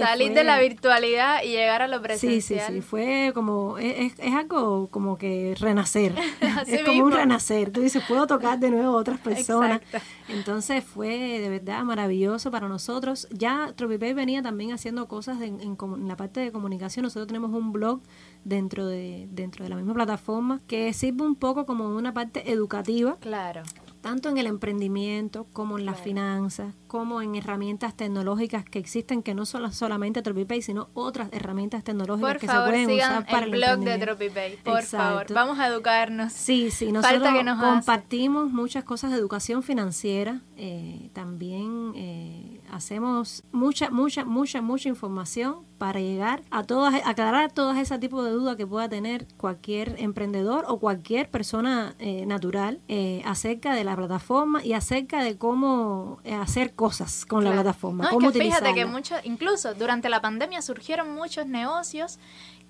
Salir 0.01 0.33
de 0.33 0.45
la 0.45 0.59
virtualidad 0.59 1.43
y 1.45 1.51
llegar 1.51 1.83
a 1.83 1.89
lo 1.89 2.03
presencial. 2.03 2.43
Sí, 2.43 2.67
sí, 2.67 2.75
sí. 2.75 2.81
Fue 2.81 3.31
como, 3.35 3.79
es, 3.79 4.15
es 4.19 4.35
algo 4.35 4.89
como 4.89 5.17
que 5.17 5.55
renacer. 5.75 6.15
es 6.67 6.83
como 6.83 7.05
un 7.05 7.13
renacer. 7.13 7.71
Tú 7.71 7.81
dices, 7.81 8.03
puedo 8.07 8.27
tocar 8.27 8.59
de 8.59 8.71
nuevo 8.71 8.97
a 8.97 9.01
otras 9.01 9.19
personas. 9.21 9.81
Entonces, 9.83 10.11
entonces 10.29 10.85
fue 10.85 11.41
de 11.41 11.49
verdad 11.49 11.83
maravilloso 11.83 12.51
para 12.51 12.69
nosotros. 12.69 13.27
Ya 13.31 13.73
Tropipay 13.75 14.15
venía 14.15 14.43
también 14.43 14.73
haciendo 14.73 15.09
cosas 15.09 15.41
en, 15.41 15.61
en, 15.61 15.77
la 16.07 16.17
parte 16.17 16.41
de 16.41 16.53
comunicación. 16.53 17.03
Nosotros 17.03 17.27
tenemos 17.27 17.53
un 17.53 17.73
blog 17.73 18.01
dentro 18.45 18.87
de, 18.87 19.27
dentro 19.31 19.65
de 19.65 19.71
la 19.71 19.77
misma 19.77 19.95
plataforma 19.95 20.61
que 20.67 20.93
sirve 20.93 21.25
un 21.25 21.35
poco 21.35 21.67
como 21.67 21.89
una 21.89 22.15
parte 22.15 22.53
educativa. 22.53 23.17
Claro 23.21 23.63
tanto 24.05 24.29
en 24.29 24.37
el 24.37 24.47
emprendimiento 24.47 25.47
como 25.55 25.79
en 25.79 25.87
las 25.87 25.99
finanzas, 25.99 26.75
como 26.89 27.23
en 27.23 27.37
herramientas 27.37 27.97
tecnológicas 27.97 28.63
que 28.63 28.79
existen, 28.79 29.23
que 29.23 29.35
no 29.35 29.47
son 29.47 29.73
solamente 29.73 30.21
TropiPay, 30.21 30.61
sino 30.61 30.91
otras 30.93 31.31
herramientas 31.33 31.85
tecnológicas 31.85 32.37
que 32.37 32.47
se 32.47 32.53
pueden 32.53 32.91
usar 32.91 33.25
para 33.25 33.47
el, 33.47 33.55
el 33.55 33.61
blog 33.61 33.79
de 33.79 33.97
TropiPay, 33.97 34.57
por 34.63 34.83
favor, 34.83 35.33
vamos 35.33 35.59
a 35.59 35.69
educarnos. 35.69 36.35
Sí, 36.35 36.71
sí, 36.71 36.93
nosotros 36.93 37.27
compartimos 37.59 38.51
muchas 38.51 38.85
cosas 38.85 39.11
de 39.11 39.17
educación 39.17 39.63
financiera, 39.63 40.43
eh, 40.59 41.09
también 41.15 41.95
eh, 41.97 42.54
hacemos 42.71 43.43
mucha, 43.53 43.91
mucha, 43.91 44.25
mucha, 44.25 44.63
mucha 44.63 44.89
información 44.89 45.65
para 45.79 46.01
llegar 46.01 46.43
a 46.51 46.65
todas, 46.65 46.95
aclarar 47.05 47.53
todas 47.53 47.79
ese 47.79 47.99
tipo 47.99 48.23
de 48.23 48.31
dudas 48.31 48.57
que 48.57 48.67
pueda 48.67 48.89
tener 48.89 49.27
cualquier 49.37 49.97
emprendedor 49.99 50.65
o 50.69 50.79
cualquier 50.79 51.31
persona 51.31 51.95
eh, 51.99 52.27
natural 52.27 52.81
eh, 52.89 53.23
acerca 53.25 53.75
de 53.75 53.85
la 53.85 53.97
plataforma 53.97 54.65
y 54.65 54.73
acerca 54.73 55.23
de 55.23 55.37
cómo 55.37 56.21
eh, 56.25 56.35
hacer 56.35 56.75
cosas 56.75 57.27
con 57.27 57.45
la 57.45 57.53
plataforma. 57.53 58.11
No, 58.11 58.19
es 58.29 58.33
que 58.33 58.41
fíjate 58.41 58.75
que 58.75 58.87
mucho, 58.87 59.15
incluso 59.25 59.75
durante 59.75 60.09
la 60.09 60.21
pandemia 60.21 60.63
surgieron 60.63 61.15
muchos 61.15 61.47
negocios 61.47 62.19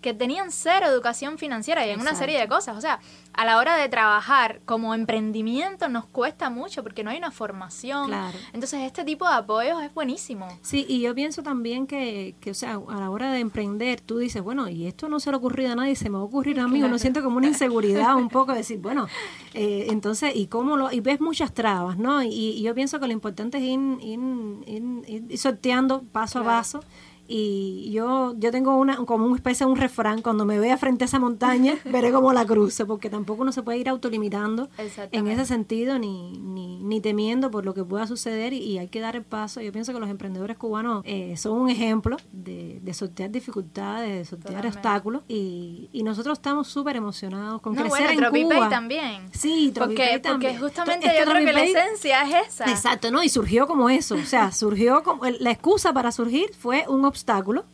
que 0.04 0.12
tenían 0.12 0.52
cero 0.52 0.84
educación 0.84 1.38
financiera 1.38 1.86
y 1.86 1.88
en 1.88 1.98
una 1.98 2.14
serie 2.14 2.38
de 2.38 2.46
cosas. 2.46 2.76
O 2.76 2.80
sea, 2.82 3.00
a 3.32 3.46
la 3.46 3.56
hora 3.56 3.74
de 3.78 3.88
trabajar 3.88 4.60
como 4.66 4.92
emprendimiento 4.92 5.88
nos 5.88 6.04
cuesta 6.04 6.50
mucho 6.50 6.82
porque 6.82 7.02
no 7.02 7.08
hay 7.08 7.16
una 7.16 7.30
formación. 7.30 8.10
Entonces, 8.52 8.82
este 8.82 9.02
tipo 9.02 9.26
de 9.26 9.32
apoyos 9.32 9.82
es 9.82 9.94
buenísimo. 9.94 10.46
Sí, 10.60 10.84
y 10.86 11.00
yo 11.00 11.14
pienso 11.14 11.42
también 11.42 11.86
que, 11.86 12.34
que, 12.38 12.50
o 12.50 12.54
sea, 12.54 12.78
a 12.86 13.00
la 13.00 13.08
hora 13.08 13.32
de 13.32 13.40
emprender, 13.40 14.02
tú 14.02 14.18
dices, 14.18 14.42
bueno, 14.42 14.68
y 14.68 14.86
esto 14.86 15.08
no 15.08 15.20
se 15.20 15.30
le 15.30 15.36
ha 15.36 15.38
ocurrido 15.38 15.72
a 15.72 15.74
nadie, 15.74 15.96
se 15.96 16.10
me 16.10 16.18
va 16.18 16.22
a 16.22 16.26
ocurrir 16.26 16.60
a 16.60 16.68
mí. 16.68 16.82
Uno 16.82 16.98
siente 16.98 17.22
como 17.22 17.38
una 17.38 17.46
inseguridad 17.46 18.14
un 18.14 18.28
poco, 18.28 18.52
decir, 18.52 18.80
bueno, 18.80 19.08
eh, 19.54 19.86
entonces, 19.88 20.36
¿y 20.36 20.48
cómo 20.48 20.76
lo.? 20.76 20.92
Y 20.92 21.00
ves 21.00 21.18
muchas 21.18 21.54
trabas, 21.54 21.96
¿no? 21.96 22.22
Y, 22.22 22.60
yo 22.60 22.74
pienso 22.74 23.00
que 23.00 23.06
lo 23.06 23.14
importante 23.14 23.56
es 23.56 23.64
ir, 23.64 23.80
ir 24.66 25.38
sorteando 25.38 26.02
paso 26.12 26.40
a 26.40 26.44
paso 26.44 26.80
y 27.26 27.90
yo 27.92 28.34
yo 28.36 28.50
tengo 28.50 28.76
una 28.76 28.96
como 28.96 29.26
una 29.26 29.36
especie 29.36 29.66
de 29.66 29.72
un 29.72 29.78
refrán 29.78 30.22
cuando 30.22 30.44
me 30.44 30.58
vea 30.58 30.76
frente 30.76 31.04
a 31.04 31.06
esa 31.06 31.18
montaña 31.18 31.76
veré 31.84 32.12
cómo 32.12 32.32
la 32.32 32.44
cruce 32.44 32.84
porque 32.84 33.08
tampoco 33.08 33.42
uno 33.42 33.52
se 33.52 33.62
puede 33.62 33.78
ir 33.78 33.88
autolimitando 33.88 34.68
en 35.12 35.28
ese 35.28 35.46
sentido 35.46 35.98
ni, 35.98 36.38
ni, 36.38 36.78
ni, 36.82 37.00
temiendo 37.00 37.50
por 37.50 37.64
lo 37.64 37.74
que 37.74 37.84
pueda 37.84 38.06
suceder 38.06 38.52
y, 38.52 38.74
hay 38.78 38.88
que 38.88 39.00
dar 39.00 39.14
el 39.14 39.22
paso. 39.22 39.60
Yo 39.60 39.70
pienso 39.72 39.92
que 39.92 40.00
los 40.00 40.10
emprendedores 40.10 40.56
cubanos 40.56 41.02
eh, 41.04 41.36
son 41.36 41.58
un 41.58 41.70
ejemplo 41.70 42.16
de, 42.32 42.80
de 42.82 42.94
sortear 42.94 43.30
dificultades 43.30 44.18
de 44.18 44.24
sortear 44.24 44.66
obstáculos 44.66 45.22
y, 45.28 45.88
y, 45.92 46.02
nosotros 46.02 46.38
estamos 46.38 46.68
súper 46.68 46.96
emocionados 46.96 47.60
con 47.60 47.74
crecer 47.74 48.10
en 48.10 48.44
Cuba. 48.48 48.68
también. 48.68 49.28
Sí 49.32 49.72
porque, 49.74 50.20
porque 50.22 50.58
justamente 50.58 51.06
yo 51.18 51.24
creo 51.30 51.44
que 51.44 51.52
la 51.52 51.64
esencia 51.64 52.22
es 52.22 52.48
esa. 52.48 52.70
Exacto 52.70 53.10
no 53.10 53.22
y 53.22 53.28
surgió 53.28 53.66
como 53.66 53.88
eso 53.88 54.14
o 54.14 54.24
sea 54.24 54.52
surgió 54.52 55.02
como 55.02 55.24
la 55.24 55.50
excusa 55.50 55.92
para 55.92 56.12
surgir 56.12 56.52
fue 56.54 56.84
un 56.88 57.04
obstáculo. 57.14 57.64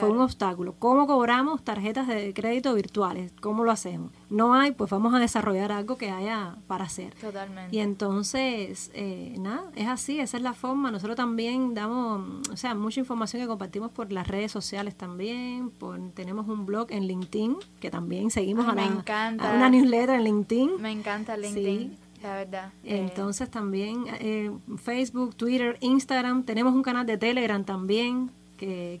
Fue 0.00 0.08
un 0.08 0.20
obstáculo. 0.20 0.74
¿Cómo 0.78 1.06
cobramos 1.06 1.62
tarjetas 1.62 2.08
de 2.08 2.32
crédito 2.32 2.74
virtuales? 2.74 3.32
¿Cómo 3.40 3.64
lo 3.64 3.70
hacemos? 3.70 4.10
No 4.30 4.54
hay, 4.54 4.72
pues 4.72 4.90
vamos 4.90 5.14
a 5.14 5.18
desarrollar 5.18 5.72
algo 5.72 5.98
que 5.98 6.10
haya 6.10 6.56
para 6.66 6.84
hacer. 6.84 7.12
Totalmente. 7.20 7.74
Y 7.74 7.80
entonces, 7.80 8.90
eh, 8.94 9.34
nada, 9.38 9.64
es 9.76 9.88
así, 9.88 10.20
esa 10.20 10.38
es 10.38 10.42
la 10.42 10.54
forma. 10.54 10.90
Nosotros 10.90 11.16
también 11.16 11.74
damos, 11.74 12.48
o 12.50 12.56
sea, 12.56 12.74
mucha 12.74 13.00
información 13.00 13.42
que 13.42 13.48
compartimos 13.48 13.90
por 13.90 14.10
las 14.12 14.26
redes 14.26 14.50
sociales 14.50 14.94
también. 14.94 15.70
Por, 15.70 16.00
tenemos 16.14 16.48
un 16.48 16.64
blog 16.64 16.86
en 16.90 17.06
LinkedIn, 17.06 17.56
que 17.80 17.90
también 17.90 18.30
seguimos 18.30 18.66
a, 18.66 18.72
me 18.72 18.86
encanta. 18.86 19.52
una 19.54 19.68
newsletter 19.68 20.16
en 20.16 20.24
LinkedIn. 20.24 20.80
Me 20.80 20.92
encanta 20.92 21.36
LinkedIn. 21.36 21.96
La 22.22 22.36
verdad. 22.36 22.72
Eh, 22.84 23.00
entonces 23.00 23.50
también 23.50 24.06
eh, 24.18 24.50
Facebook, 24.78 25.36
Twitter, 25.36 25.76
Instagram, 25.80 26.44
tenemos 26.44 26.72
un 26.74 26.82
canal 26.82 27.04
de 27.04 27.18
Telegram 27.18 27.62
también 27.62 28.30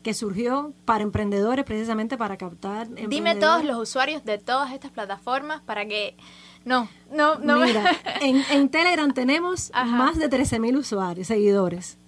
que, 0.02 0.14
surgió 0.14 0.72
para 0.84 1.02
emprendedores 1.02 1.64
precisamente 1.64 2.16
para 2.16 2.36
captar. 2.36 2.88
Dime 2.88 3.36
todos 3.36 3.64
los 3.64 3.76
usuarios 3.78 4.24
de 4.24 4.38
todas 4.38 4.72
estas 4.72 4.90
plataformas 4.90 5.62
para 5.62 5.86
que... 5.86 6.16
No, 6.64 6.88
no, 7.10 7.36
no. 7.36 7.58
Mira, 7.58 7.84
en, 8.22 8.42
en 8.50 8.68
Telegram 8.70 9.12
tenemos 9.12 9.70
más 9.86 10.18
de 10.18 10.30
13.000 10.30 10.78
usuarios, 10.78 11.26
seguidores. 11.26 11.98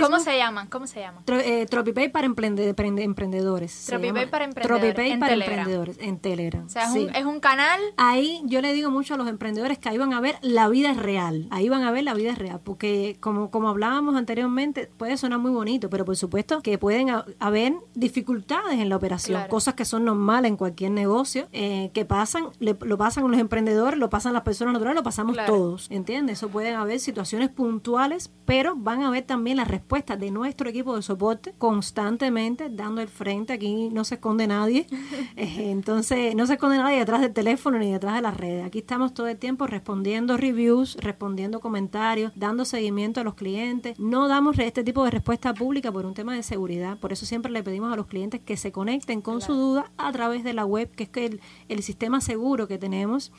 ¿Cómo 0.00 0.20
se 0.20 0.36
llaman? 0.36 0.68
¿Cómo 0.68 0.86
se 0.86 1.00
llaman? 1.00 1.24
Eh, 1.26 1.66
Tropipay 1.66 2.10
para 2.10 2.26
emprendedores. 2.26 3.86
Tropipay 3.86 4.30
para 4.30 4.44
emprendedores. 4.44 4.94
Tropipay 4.94 5.18
para 5.18 5.34
emprendedores 5.34 5.98
en 6.00 6.18
Telegram. 6.18 6.66
O 6.66 6.68
sea, 6.68 6.84
es, 6.84 7.24
un, 7.24 7.40
canal. 7.40 7.80
Ahí 7.96 8.42
yo 8.44 8.60
le 8.60 8.72
digo 8.72 8.90
mucho 8.90 9.14
a 9.14 9.16
los 9.16 9.28
emprendedores 9.28 9.78
que 9.78 9.88
ahí 9.88 9.98
van 9.98 10.12
a 10.12 10.20
ver 10.20 10.36
la 10.42 10.68
vida 10.68 10.94
real. 10.94 11.46
Ahí 11.50 11.68
van 11.68 11.82
a 11.82 11.90
ver 11.90 12.04
la 12.04 12.14
vida 12.14 12.34
real. 12.34 12.60
Porque 12.62 13.16
como, 13.20 13.50
como 13.50 13.68
hablábamos 13.68 14.16
anteriormente, 14.16 14.90
puede 14.96 15.16
sonar 15.16 15.38
muy 15.38 15.50
bonito, 15.50 15.90
pero 15.90 16.04
por 16.04 16.16
supuesto 16.16 16.62
que 16.62 16.78
pueden 16.78 17.08
haber 17.38 17.74
dificultades 17.94 18.78
en 18.78 18.88
la 18.88 18.96
operación. 18.96 19.42
Cosas 19.48 19.74
que 19.74 19.84
son 19.84 20.04
normales 20.04 20.50
en 20.50 20.56
cualquier 20.56 20.92
negocio, 20.92 21.48
eh, 21.52 21.90
que 21.92 22.04
pasan, 22.04 22.46
lo 22.60 22.98
pasan 22.98 23.30
los 23.30 23.40
emprendedores, 23.40 23.98
lo 23.98 24.10
pasan 24.10 24.32
las 24.32 24.42
personas 24.42 24.72
naturales, 24.72 24.96
lo 24.96 25.02
pasamos 25.02 25.36
todos. 25.46 25.88
¿Entiendes? 25.90 26.38
Eso 26.38 26.48
pueden 26.48 26.76
haber 26.76 27.00
situaciones 27.00 27.48
puntuales, 27.50 28.30
pero 28.44 28.74
van 28.76 29.02
a 29.02 29.08
haber 29.08 29.24
también 29.24 29.41
también 29.42 29.56
la 29.56 29.64
respuesta 29.64 30.16
de 30.16 30.30
nuestro 30.30 30.70
equipo 30.70 30.94
de 30.94 31.02
soporte 31.02 31.52
constantemente 31.58 32.70
dando 32.70 33.00
el 33.00 33.08
frente. 33.08 33.52
Aquí 33.52 33.88
no 33.90 34.04
se 34.04 34.14
esconde 34.14 34.46
nadie. 34.46 34.86
Eh, 35.34 35.70
entonces, 35.70 36.34
no 36.34 36.46
se 36.46 36.54
esconde 36.54 36.76
nadie 36.76 36.98
detrás 36.98 37.22
del 37.22 37.32
teléfono 37.32 37.78
ni 37.78 37.90
detrás 37.90 38.16
de 38.16 38.20
las 38.22 38.36
redes. 38.36 38.66
Aquí 38.66 38.80
estamos 38.80 39.14
todo 39.14 39.28
el 39.28 39.38
tiempo 39.38 39.66
respondiendo 39.66 40.36
reviews, 40.36 40.96
respondiendo 41.00 41.60
comentarios, 41.60 42.32
dando 42.34 42.64
seguimiento 42.64 43.20
a 43.20 43.24
los 43.24 43.34
clientes. 43.34 43.98
No 43.98 44.28
damos 44.28 44.58
este 44.58 44.84
tipo 44.84 45.04
de 45.04 45.10
respuesta 45.10 45.54
pública 45.54 45.90
por 45.90 46.04
un 46.04 46.12
tema 46.12 46.34
de 46.34 46.42
seguridad. 46.42 46.98
Por 46.98 47.12
eso 47.12 47.24
siempre 47.24 47.50
le 47.50 47.62
pedimos 47.62 47.92
a 47.92 47.96
los 47.96 48.06
clientes 48.06 48.40
que 48.44 48.56
se 48.56 48.72
conecten 48.72 49.22
con 49.22 49.40
su 49.40 49.54
duda 49.54 49.90
a 49.96 50.12
través 50.12 50.44
de 50.44 50.52
la 50.52 50.66
web, 50.66 50.90
que 50.90 51.04
es 51.04 51.08
que 51.08 51.26
el, 51.26 51.40
el 51.68 51.82
sistema 51.82 52.20
seguro 52.20 52.68
que 52.68 52.78
tenemos 52.78 53.32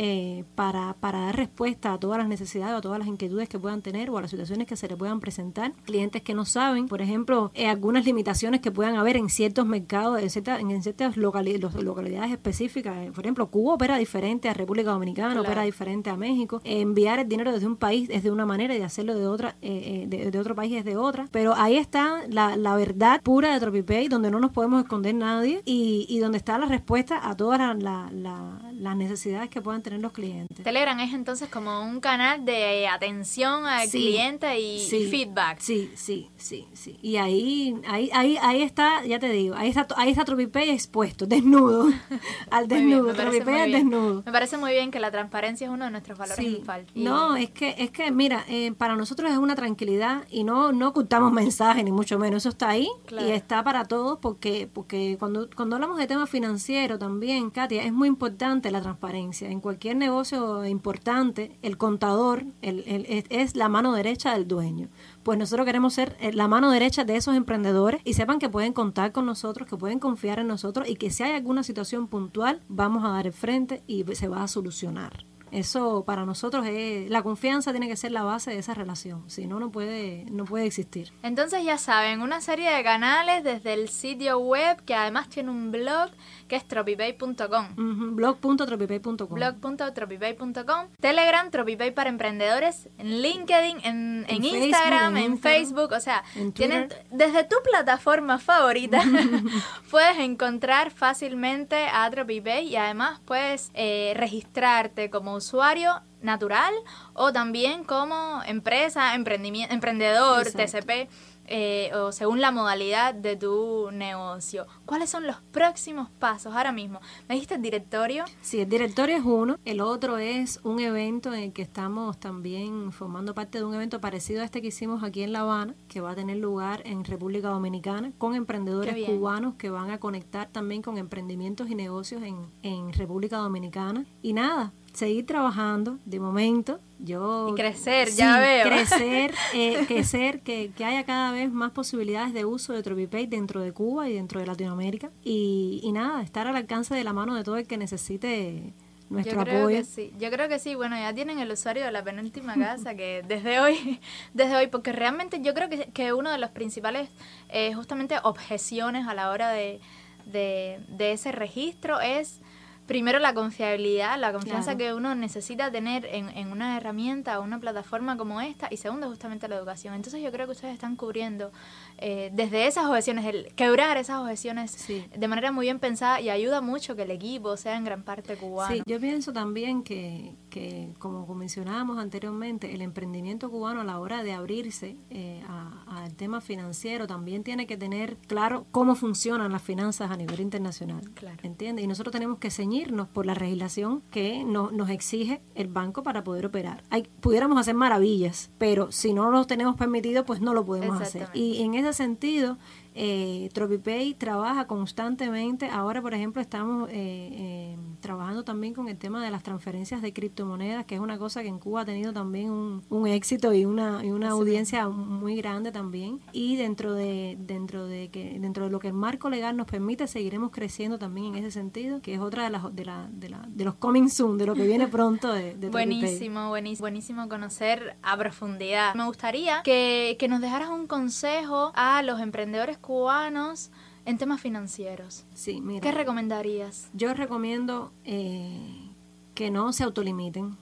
eh, 0.00 0.44
para, 0.54 0.94
para 1.00 1.22
dar 1.22 1.34
respuesta 1.34 1.92
a 1.92 1.98
todas 1.98 2.18
las 2.18 2.28
necesidades 2.28 2.72
o 2.72 2.76
a 2.76 2.80
todas 2.80 3.00
las 3.00 3.08
inquietudes 3.08 3.48
que 3.48 3.58
puedan 3.58 3.82
tener 3.82 4.10
o 4.10 4.18
a 4.18 4.20
las 4.20 4.30
situaciones 4.30 4.68
que 4.68 4.76
se 4.76 4.86
les 4.86 4.96
puedan 4.96 5.18
presentar. 5.18 5.72
Clientes 5.84 6.22
que 6.22 6.34
no 6.34 6.44
saben, 6.44 6.86
por 6.86 7.02
ejemplo, 7.02 7.50
eh, 7.54 7.66
algunas 7.66 8.04
limitaciones 8.04 8.60
que 8.60 8.70
puedan 8.70 8.94
haber 8.94 9.16
en 9.16 9.28
ciertos 9.28 9.66
mercados, 9.66 10.22
en 10.22 10.30
ciertas, 10.30 10.60
en 10.60 10.82
ciertas 10.84 11.16
localidades 11.16 12.30
específicas. 12.30 12.96
Eh, 12.98 13.10
por 13.12 13.24
ejemplo, 13.24 13.48
Cuba 13.48 13.74
opera 13.74 13.98
diferente 13.98 14.48
a 14.48 14.54
República 14.54 14.92
Dominicana, 14.92 15.40
opera 15.40 15.62
diferente 15.62 16.10
a 16.10 16.16
México. 16.16 16.60
enviar 16.62 17.18
el 17.18 17.28
dinero 17.28 17.50
desde 17.50 17.66
un 17.66 17.76
país 17.76 18.08
es 18.12 18.22
de 18.22 18.30
una 18.30 18.46
manera 18.46 18.76
y 18.76 18.82
hacerlo 18.82 19.16
de 19.18 19.26
otra, 19.26 19.56
de, 19.60 20.38
otro 20.38 20.54
país 20.54 20.76
es 20.76 20.84
de 20.84 20.96
otra. 20.96 21.26
Pero 21.32 21.54
ahí 21.56 21.76
está 21.76 22.22
la, 22.28 22.56
la 22.56 22.76
verdad 22.76 23.20
pura 23.20 23.52
de 23.52 23.58
TropiPay, 23.58 24.06
donde 24.06 24.30
no 24.30 24.38
nos 24.38 24.52
podemos 24.52 24.80
esconder 24.80 25.16
nadie 25.16 25.60
y, 25.64 26.06
y 26.08 26.20
donde 26.20 26.38
está 26.38 26.56
la 26.56 26.66
respuesta 26.66 27.28
a 27.28 27.36
todas 27.36 27.76
las 27.82 28.96
necesidades 28.96 29.50
que 29.50 29.60
puedan 29.60 29.82
tener 29.82 29.87
los 29.96 30.12
clientes. 30.12 30.62
Telegram 30.62 30.98
es 31.00 31.14
entonces 31.14 31.48
como 31.48 31.82
un 31.82 32.00
canal 32.00 32.44
de 32.44 32.88
atención 32.88 33.66
al 33.66 33.88
cliente 33.88 34.60
y, 34.60 34.86
feedback. 35.10 35.58
Sí, 35.60 35.90
sí, 35.94 36.28
sí, 36.36 36.66
sí. 36.74 36.98
Y 37.00 37.16
ahí, 37.16 37.74
ahí, 37.86 38.10
ahí, 38.12 38.36
ahí 38.40 38.62
está, 38.62 39.04
ya 39.04 39.18
te 39.18 39.30
digo, 39.30 39.54
ahí 39.56 39.68
está, 39.68 39.86
ahí 39.96 40.10
está 40.10 40.24
TropiPay 40.24 40.70
expuesto, 40.70 41.26
desnudo, 41.26 41.88
al 42.50 42.68
desnudo, 42.68 43.14
TropiPay 43.14 43.60
al 43.62 43.72
desnudo. 43.72 44.22
Me 44.26 44.32
parece 44.32 44.58
muy 44.58 44.72
bien 44.72 44.90
que 44.90 45.00
la 45.00 45.10
transparencia 45.10 45.66
es 45.66 45.72
uno 45.72 45.86
de 45.86 45.90
nuestros 45.90 46.18
valores 46.18 46.44
sí. 46.44 46.62
No, 46.94 47.36
es 47.36 47.50
que, 47.50 47.74
es 47.78 47.90
que 47.90 48.10
mira, 48.10 48.44
eh, 48.48 48.72
para 48.72 48.96
nosotros 48.96 49.30
es 49.30 49.38
una 49.38 49.54
tranquilidad 49.54 50.24
y 50.30 50.44
no, 50.44 50.72
no 50.72 50.88
ocultamos 50.88 51.32
mensajes 51.32 51.84
ni 51.84 51.92
mucho 51.92 52.18
menos, 52.18 52.42
eso 52.42 52.50
está 52.50 52.68
ahí 52.68 52.88
y 53.10 53.30
está 53.30 53.62
para 53.62 53.84
todos 53.84 54.18
porque, 54.18 54.68
porque 54.72 55.16
cuando, 55.18 55.48
cuando 55.54 55.76
hablamos 55.76 55.98
de 55.98 56.06
temas 56.06 56.28
financieros 56.28 56.98
también, 56.98 57.50
Katia, 57.50 57.82
es 57.84 57.92
muy 57.92 58.08
importante 58.08 58.70
la 58.70 58.80
transparencia. 58.80 59.48
En 59.48 59.60
cualquier 59.68 59.96
negocio 59.96 60.64
importante, 60.64 61.58
el 61.60 61.76
contador 61.76 62.46
el, 62.62 62.82
es 63.28 63.54
la 63.54 63.68
mano 63.68 63.92
derecha 63.92 64.32
del 64.32 64.48
dueño. 64.48 64.88
Pues 65.22 65.38
nosotros 65.38 65.66
queremos 65.66 65.92
ser 65.92 66.16
eh, 66.20 66.32
la 66.32 66.48
mano 66.48 66.70
derecha 66.70 67.04
de 67.04 67.16
esos 67.16 67.36
emprendedores 67.36 68.00
y 68.02 68.14
sepan 68.14 68.38
que 68.38 68.48
pueden 68.48 68.72
contar 68.72 69.12
con 69.12 69.26
nosotros, 69.26 69.68
que 69.68 69.76
pueden 69.76 69.98
confiar 69.98 70.38
en 70.38 70.46
nosotros 70.46 70.88
y 70.88 70.96
que 70.96 71.10
si 71.10 71.22
hay 71.22 71.32
alguna 71.32 71.62
situación 71.62 72.08
puntual, 72.08 72.62
vamos 72.68 73.04
a 73.04 73.10
dar 73.10 73.26
el 73.26 73.34
frente 73.34 73.82
y 73.86 74.06
se 74.14 74.28
va 74.28 74.42
a 74.42 74.48
solucionar. 74.48 75.26
Eso 75.50 76.04
para 76.04 76.26
nosotros 76.26 76.66
es 76.66 77.08
la 77.10 77.22
confianza 77.22 77.70
tiene 77.72 77.88
que 77.88 77.96
ser 77.96 78.12
la 78.12 78.22
base 78.22 78.50
de 78.50 78.58
esa 78.58 78.74
relación, 78.74 79.28
si 79.30 79.46
no 79.46 79.58
no 79.60 79.70
puede 79.70 80.26
no 80.30 80.44
puede 80.44 80.66
existir. 80.66 81.12
Entonces 81.22 81.64
ya 81.64 81.78
saben, 81.78 82.20
una 82.20 82.40
serie 82.40 82.70
de 82.70 82.82
canales 82.82 83.44
desde 83.44 83.74
el 83.74 83.88
sitio 83.88 84.38
web 84.38 84.82
que 84.84 84.94
además 84.94 85.28
tiene 85.28 85.50
un 85.50 85.70
blog 85.70 86.10
que 86.48 86.56
es 86.56 86.66
tropipay.com. 86.66 88.16
blog.tropipay.com. 88.16 89.28
blog.tropipay.com. 89.28 90.88
Telegram 91.00 91.50
Tropipay 91.50 91.94
para 91.94 92.10
emprendedores, 92.10 92.88
en 92.98 93.22
LinkedIn, 93.22 93.80
en, 93.84 94.26
Instagram, 94.28 95.16
en, 95.16 95.38
Facebook, 95.38 95.92
o 95.92 96.00
sea, 96.00 96.24
tienen 96.54 96.88
desde 97.10 97.44
tu 97.44 97.56
plataforma 97.62 98.38
favorita 98.38 99.02
puedes 99.90 100.18
encontrar 100.18 100.90
fácilmente 100.90 101.86
a 101.92 102.10
Tropipay 102.10 102.68
y 102.68 102.76
además 102.76 103.20
puedes 103.24 103.70
eh, 103.74 104.14
registrarte 104.16 105.10
como 105.10 105.34
usuario 105.34 106.02
natural 106.22 106.74
o 107.14 107.32
también 107.32 107.84
como 107.84 108.42
empresa, 108.46 109.14
emprendimiento, 109.14 109.74
emprendedor, 109.74 110.46
TCP. 110.46 111.08
Eh, 111.50 111.90
o 111.94 112.12
según 112.12 112.40
la 112.40 112.50
modalidad 112.50 113.14
de 113.14 113.36
tu 113.36 113.90
negocio. 113.90 114.66
¿Cuáles 114.84 115.08
son 115.08 115.26
los 115.26 115.36
próximos 115.50 116.10
pasos 116.18 116.54
ahora 116.54 116.72
mismo? 116.72 117.00
¿Me 117.26 117.36
dijiste 117.36 117.54
el 117.54 117.62
directorio? 117.62 118.24
Sí, 118.42 118.60
el 118.60 118.68
directorio 118.68 119.16
es 119.16 119.24
uno. 119.24 119.58
El 119.64 119.80
otro 119.80 120.18
es 120.18 120.60
un 120.62 120.80
evento 120.80 121.32
en 121.32 121.44
el 121.44 121.52
que 121.54 121.62
estamos 121.62 122.20
también 122.20 122.92
formando 122.92 123.34
parte 123.34 123.58
de 123.58 123.64
un 123.64 123.74
evento 123.74 124.00
parecido 124.00 124.42
a 124.42 124.44
este 124.44 124.60
que 124.60 124.68
hicimos 124.68 125.02
aquí 125.02 125.22
en 125.22 125.32
La 125.32 125.40
Habana, 125.40 125.74
que 125.88 126.02
va 126.02 126.10
a 126.10 126.14
tener 126.14 126.36
lugar 126.36 126.82
en 126.84 127.04
República 127.04 127.48
Dominicana, 127.48 128.12
con 128.18 128.34
emprendedores 128.34 129.06
cubanos 129.06 129.54
que 129.54 129.70
van 129.70 129.90
a 129.90 129.98
conectar 129.98 130.48
también 130.50 130.82
con 130.82 130.98
emprendimientos 130.98 131.70
y 131.70 131.74
negocios 131.74 132.22
en, 132.22 132.46
en 132.62 132.92
República 132.92 133.38
Dominicana. 133.38 134.04
Y 134.20 134.34
nada, 134.34 134.72
seguir 134.98 135.26
trabajando 135.26 135.98
de 136.04 136.18
momento. 136.18 136.80
Yo, 136.98 137.50
y 137.50 137.54
crecer, 137.54 138.10
ya 138.10 138.40
veo. 138.40 138.66
Crecer, 138.66 139.32
eh, 139.54 139.84
crecer 139.86 140.40
que, 140.40 140.72
que, 140.76 140.84
haya 140.84 141.04
cada 141.04 141.30
vez 141.30 141.50
más 141.52 141.70
posibilidades 141.70 142.34
de 142.34 142.44
uso 142.44 142.72
de 142.72 142.82
TropiPay 142.82 143.26
dentro 143.26 143.60
de 143.60 143.72
Cuba 143.72 144.08
y 144.08 144.14
dentro 144.14 144.40
de 144.40 144.46
Latinoamérica. 144.46 145.10
Y, 145.22 145.80
y 145.84 145.92
nada, 145.92 146.22
estar 146.22 146.48
al 146.48 146.56
alcance 146.56 146.94
de 146.94 147.04
la 147.04 147.12
mano 147.12 147.36
de 147.36 147.44
todo 147.44 147.56
el 147.56 147.68
que 147.68 147.78
necesite 147.78 148.72
nuestro 149.10 149.38
Yo 149.38 149.44
creo 149.44 149.68
Que 149.68 149.84
sí. 149.84 150.12
Yo 150.18 150.30
creo 150.30 150.48
que 150.48 150.58
sí. 150.58 150.74
Bueno, 150.74 150.96
ya 150.96 151.14
tienen 151.14 151.38
el 151.38 151.52
usuario 151.52 151.84
de 151.84 151.92
la 151.92 152.02
penúltima 152.02 152.54
casa 152.56 152.96
que 152.96 153.22
desde 153.26 153.60
hoy, 153.60 154.00
desde 154.34 154.56
hoy, 154.56 154.66
porque 154.66 154.90
realmente 154.90 155.40
yo 155.40 155.54
creo 155.54 155.68
que, 155.68 155.90
que 155.92 156.12
uno 156.12 156.32
de 156.32 156.38
los 156.38 156.50
principales, 156.50 157.08
eh, 157.48 157.72
justamente, 157.74 158.16
objeciones 158.24 159.06
a 159.06 159.14
la 159.14 159.30
hora 159.30 159.50
de, 159.50 159.80
de, 160.26 160.80
de 160.88 161.12
ese 161.12 161.30
registro 161.30 162.00
es 162.00 162.40
primero 162.88 163.18
la 163.18 163.34
confiabilidad, 163.34 164.18
la 164.18 164.32
confianza 164.32 164.76
que 164.76 164.94
uno 164.94 165.14
necesita 165.14 165.70
tener 165.70 166.06
en, 166.06 166.30
en, 166.30 166.50
una 166.50 166.78
herramienta 166.78 167.38
o 167.38 167.42
una 167.44 167.60
plataforma 167.60 168.16
como 168.16 168.40
esta 168.40 168.66
y 168.70 168.78
segundo 168.78 169.08
justamente 169.08 169.46
la 169.46 169.56
educación. 169.56 169.94
Entonces 169.94 170.22
yo 170.22 170.32
creo 170.32 170.46
que 170.46 170.52
ustedes 170.52 170.72
están 170.72 170.96
cubriendo 170.96 171.52
eh, 171.98 172.30
desde 172.32 172.66
esas 172.66 172.86
objeciones, 172.86 173.26
el 173.26 173.52
quebrar 173.54 173.98
esas 173.98 174.20
objeciones 174.20 174.88
de 174.88 175.28
manera 175.28 175.52
muy 175.52 175.66
bien 175.66 175.78
pensada 175.78 176.20
y 176.22 176.30
ayuda 176.30 176.62
mucho 176.62 176.96
que 176.96 177.02
el 177.02 177.10
equipo 177.10 177.58
sea 177.58 177.76
en 177.76 177.84
gran 177.84 178.02
parte 178.04 178.36
cubano. 178.36 178.74
Sí, 178.74 178.82
yo 178.86 178.98
pienso 178.98 179.34
también 179.34 179.82
que, 179.82 180.34
que 180.48 180.94
como 180.98 181.26
mencionábamos 181.34 181.98
anteriormente, 181.98 182.74
el 182.74 182.80
emprendimiento 182.80 183.50
cubano 183.50 183.82
a 183.82 183.84
la 183.84 184.00
hora 184.00 184.22
de 184.22 184.32
abrirse 184.32 184.96
eh, 185.10 185.42
al 185.86 186.14
tema 186.14 186.40
financiero 186.40 187.06
también 187.06 187.44
tiene 187.44 187.66
que 187.66 187.76
tener 187.76 188.16
claro 188.26 188.66
cómo 188.70 188.94
funcionan 188.94 189.52
las 189.52 189.60
finanzas 189.60 190.10
a 190.10 190.16
nivel 190.16 190.40
internacional. 190.40 191.10
Claro. 191.12 191.36
¿Entiendes? 191.42 191.84
Y 191.84 191.86
nosotros 191.86 192.12
tenemos 192.12 192.38
que 192.38 192.50
ceñir 192.50 192.77
por 193.12 193.26
la 193.26 193.34
legislación 193.34 194.02
que 194.10 194.44
nos 194.44 194.90
exige 194.90 195.40
el 195.54 195.68
banco 195.68 196.02
para 196.02 196.24
poder 196.24 196.46
operar. 196.46 196.82
Hay, 196.90 197.08
pudiéramos 197.20 197.58
hacer 197.58 197.74
maravillas, 197.74 198.50
pero 198.58 198.92
si 198.92 199.12
no 199.12 199.30
lo 199.30 199.46
tenemos 199.46 199.76
permitido, 199.76 200.24
pues 200.24 200.40
no 200.40 200.54
lo 200.54 200.64
podemos 200.64 201.00
hacer. 201.00 201.28
Y 201.34 201.62
en 201.62 201.74
ese 201.74 201.92
sentido, 201.92 202.58
eh, 203.00 203.48
TropiPay 203.52 204.14
trabaja 204.14 204.66
constantemente. 204.66 205.66
Ahora, 205.66 206.02
por 206.02 206.14
ejemplo, 206.14 206.42
estamos 206.42 206.88
eh, 206.90 206.94
eh, 206.96 207.76
trabajando 208.00 208.42
también 208.42 208.74
con 208.74 208.88
el 208.88 208.98
tema 208.98 209.24
de 209.24 209.30
las 209.30 209.44
transferencias 209.44 210.02
de 210.02 210.12
criptomonedas, 210.12 210.84
que 210.84 210.96
es 210.96 211.00
una 211.00 211.16
cosa 211.16 211.42
que 211.42 211.48
en 211.48 211.60
Cuba 211.60 211.82
ha 211.82 211.84
tenido 211.84 212.12
también 212.12 212.50
un, 212.50 213.06
éxito 213.06 213.54
y 213.54 213.64
una, 213.64 214.04
y 214.04 214.10
una 214.10 214.30
audiencia 214.30 214.88
muy 214.88 215.36
grande 215.36 215.70
también. 215.70 216.18
Y 216.32 216.56
dentro 216.56 216.92
de 216.92 217.38
dentro 217.38 217.86
de 217.86 218.08
que 218.08 218.36
dentro 218.40 218.64
de 218.64 218.70
lo 218.70 218.80
que 218.80 218.88
el 218.88 218.94
marco 218.94 219.30
legal 219.30 219.56
nos 219.56 219.68
permite, 219.68 220.08
seguiremos 220.08 220.50
creciendo 220.50 220.98
también 220.98 221.36
en 221.36 221.44
ese 221.44 221.52
sentido, 221.52 222.02
que 222.02 222.14
es 222.14 222.20
otra 222.20 222.42
de 222.44 222.50
las 222.50 222.67
de, 222.70 222.84
la, 222.84 223.08
de, 223.10 223.28
la, 223.28 223.44
de 223.48 223.64
los 223.64 223.74
coming 223.74 224.08
soon, 224.08 224.38
de 224.38 224.46
lo 224.46 224.54
que 224.54 224.66
viene 224.66 224.88
pronto 224.88 225.32
de, 225.32 225.54
de 225.54 225.68
Buenísimo, 225.70 226.48
buenísimo, 226.48 226.84
buenísimo 226.84 227.28
conocer 227.28 227.96
a 228.02 228.16
profundidad. 228.16 228.94
Me 228.94 229.04
gustaría 229.04 229.62
que, 229.62 230.16
que 230.18 230.28
nos 230.28 230.40
dejaras 230.40 230.70
un 230.70 230.86
consejo 230.86 231.72
a 231.74 232.02
los 232.02 232.20
emprendedores 232.20 232.78
cubanos 232.78 233.70
en 234.04 234.16
temas 234.16 234.40
financieros. 234.40 235.24
Sí, 235.34 235.60
mira. 235.60 235.80
¿Qué 235.80 235.92
recomendarías? 235.92 236.88
Yo 236.94 237.12
recomiendo 237.12 237.92
eh, 238.04 238.90
que 239.34 239.50
no 239.50 239.72
se 239.72 239.84
autolimiten, 239.84 240.56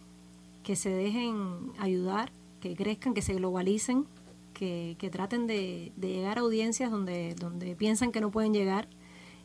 que 0.62 0.74
se 0.74 0.90
dejen 0.90 1.72
ayudar, 1.78 2.32
que 2.60 2.74
crezcan, 2.74 3.14
que 3.14 3.22
se 3.22 3.34
globalicen, 3.34 4.04
que, 4.52 4.96
que 4.98 5.10
traten 5.10 5.46
de, 5.46 5.92
de, 5.96 6.08
llegar 6.08 6.38
a 6.38 6.40
audiencias 6.40 6.90
donde, 6.90 7.34
donde 7.34 7.76
piensan 7.76 8.10
que 8.10 8.20
no 8.20 8.30
pueden 8.30 8.52
llegar 8.52 8.88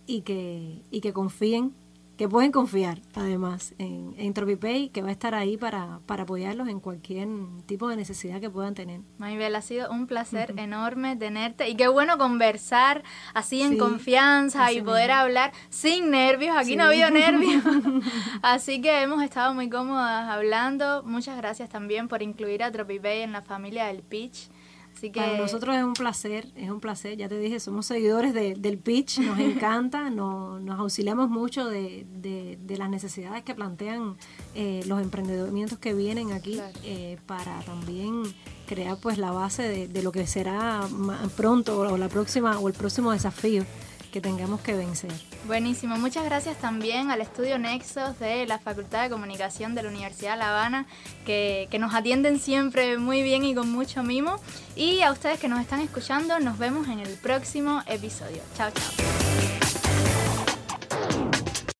y 0.07 0.21
que, 0.21 0.81
y 0.89 1.01
que 1.01 1.13
confíen 1.13 1.73
que 2.17 2.29
pueden 2.29 2.51
confiar 2.51 3.01
además 3.15 3.73
en, 3.77 4.13
en 4.17 4.33
TropiPay, 4.33 4.89
que 4.89 5.01
va 5.01 5.09
a 5.09 5.11
estar 5.11 5.33
ahí 5.33 5.57
para, 5.57 5.99
para 6.05 6.23
apoyarlos 6.23 6.67
en 6.67 6.79
cualquier 6.79 7.27
tipo 7.65 7.89
de 7.89 7.95
necesidad 7.95 8.39
que 8.39 8.49
puedan 8.49 8.75
tener. 8.75 9.01
Maybel, 9.17 9.55
ha 9.55 9.61
sido 9.61 9.91
un 9.91 10.07
placer 10.07 10.53
enorme 10.57 11.15
tenerte 11.15 11.69
y 11.69 11.75
qué 11.75 11.87
bueno 11.87 12.17
conversar 12.17 13.03
así 13.33 13.61
en 13.61 13.77
confianza 13.77 14.71
y 14.71 14.81
poder 14.81 15.11
hablar 15.11 15.51
sin 15.69 16.11
nervios. 16.11 16.55
Aquí 16.55 16.75
no 16.75 16.83
ha 16.83 16.87
habido 16.87 17.09
nervios. 17.09 17.63
así 18.41 18.81
que 18.81 19.01
hemos 19.01 19.23
estado 19.23 19.53
muy 19.53 19.69
cómodas 19.69 20.29
hablando. 20.29 21.03
Muchas 21.03 21.37
gracias 21.37 21.69
también 21.69 22.07
por 22.07 22.21
incluir 22.21 22.63
a 22.63 22.71
TropiPay 22.71 23.21
en 23.21 23.31
la 23.31 23.41
familia 23.41 23.85
del 23.85 24.03
Pitch. 24.03 24.49
Para 25.09 25.37
nosotros 25.37 25.75
es 25.75 25.83
un 25.83 25.93
placer, 25.93 26.47
es 26.55 26.69
un 26.69 26.79
placer, 26.79 27.17
ya 27.17 27.27
te 27.27 27.39
dije, 27.39 27.59
somos 27.59 27.85
seguidores 27.85 28.33
del 28.33 28.77
pitch, 28.77 29.19
nos 29.19 29.39
encanta, 29.39 30.09
nos, 30.09 30.61
nos 30.61 30.79
auxiliamos 30.79 31.29
mucho 31.29 31.67
de, 31.67 32.05
de, 32.11 32.77
las 32.77 32.89
necesidades 32.89 33.43
que 33.43 33.53
plantean 33.53 34.15
eh, 34.55 34.81
los 34.87 35.01
emprendimientos 35.01 35.77
que 35.77 35.93
vienen 35.93 36.31
aquí 36.31 36.59
eh, 36.83 37.17
para 37.25 37.59
también 37.61 38.23
crear 38.65 38.97
pues 38.97 39.17
la 39.17 39.31
base 39.31 39.87
de, 39.87 40.03
lo 40.03 40.11
que 40.11 40.25
será 40.25 40.81
pronto 41.35 41.79
o 41.79 41.97
la 41.97 42.07
próxima 42.07 42.57
o 42.59 42.67
el 42.67 42.73
próximo 42.73 43.11
desafío 43.11 43.65
que 44.11 44.21
tengamos 44.21 44.61
que 44.61 44.73
vencer. 44.73 45.11
Buenísimo, 45.45 45.97
muchas 45.97 46.25
gracias 46.25 46.57
también 46.57 47.09
al 47.11 47.21
estudio 47.21 47.57
Nexos 47.57 48.19
de 48.19 48.45
la 48.45 48.59
Facultad 48.59 49.03
de 49.03 49.09
Comunicación 49.09 49.73
de 49.73 49.83
la 49.83 49.89
Universidad 49.89 50.33
de 50.33 50.37
La 50.37 50.49
Habana, 50.49 50.85
que, 51.25 51.67
que 51.71 51.79
nos 51.79 51.93
atienden 51.95 52.39
siempre 52.39 52.97
muy 52.97 53.23
bien 53.23 53.43
y 53.43 53.55
con 53.55 53.71
mucho 53.71 54.03
mimo. 54.03 54.35
Y 54.75 55.01
a 55.01 55.11
ustedes 55.11 55.39
que 55.39 55.47
nos 55.47 55.59
están 55.59 55.79
escuchando, 55.79 56.39
nos 56.39 56.57
vemos 56.57 56.87
en 56.87 56.99
el 56.99 57.15
próximo 57.15 57.81
episodio. 57.87 58.41
Chao, 58.55 58.71
chao. 58.71 59.90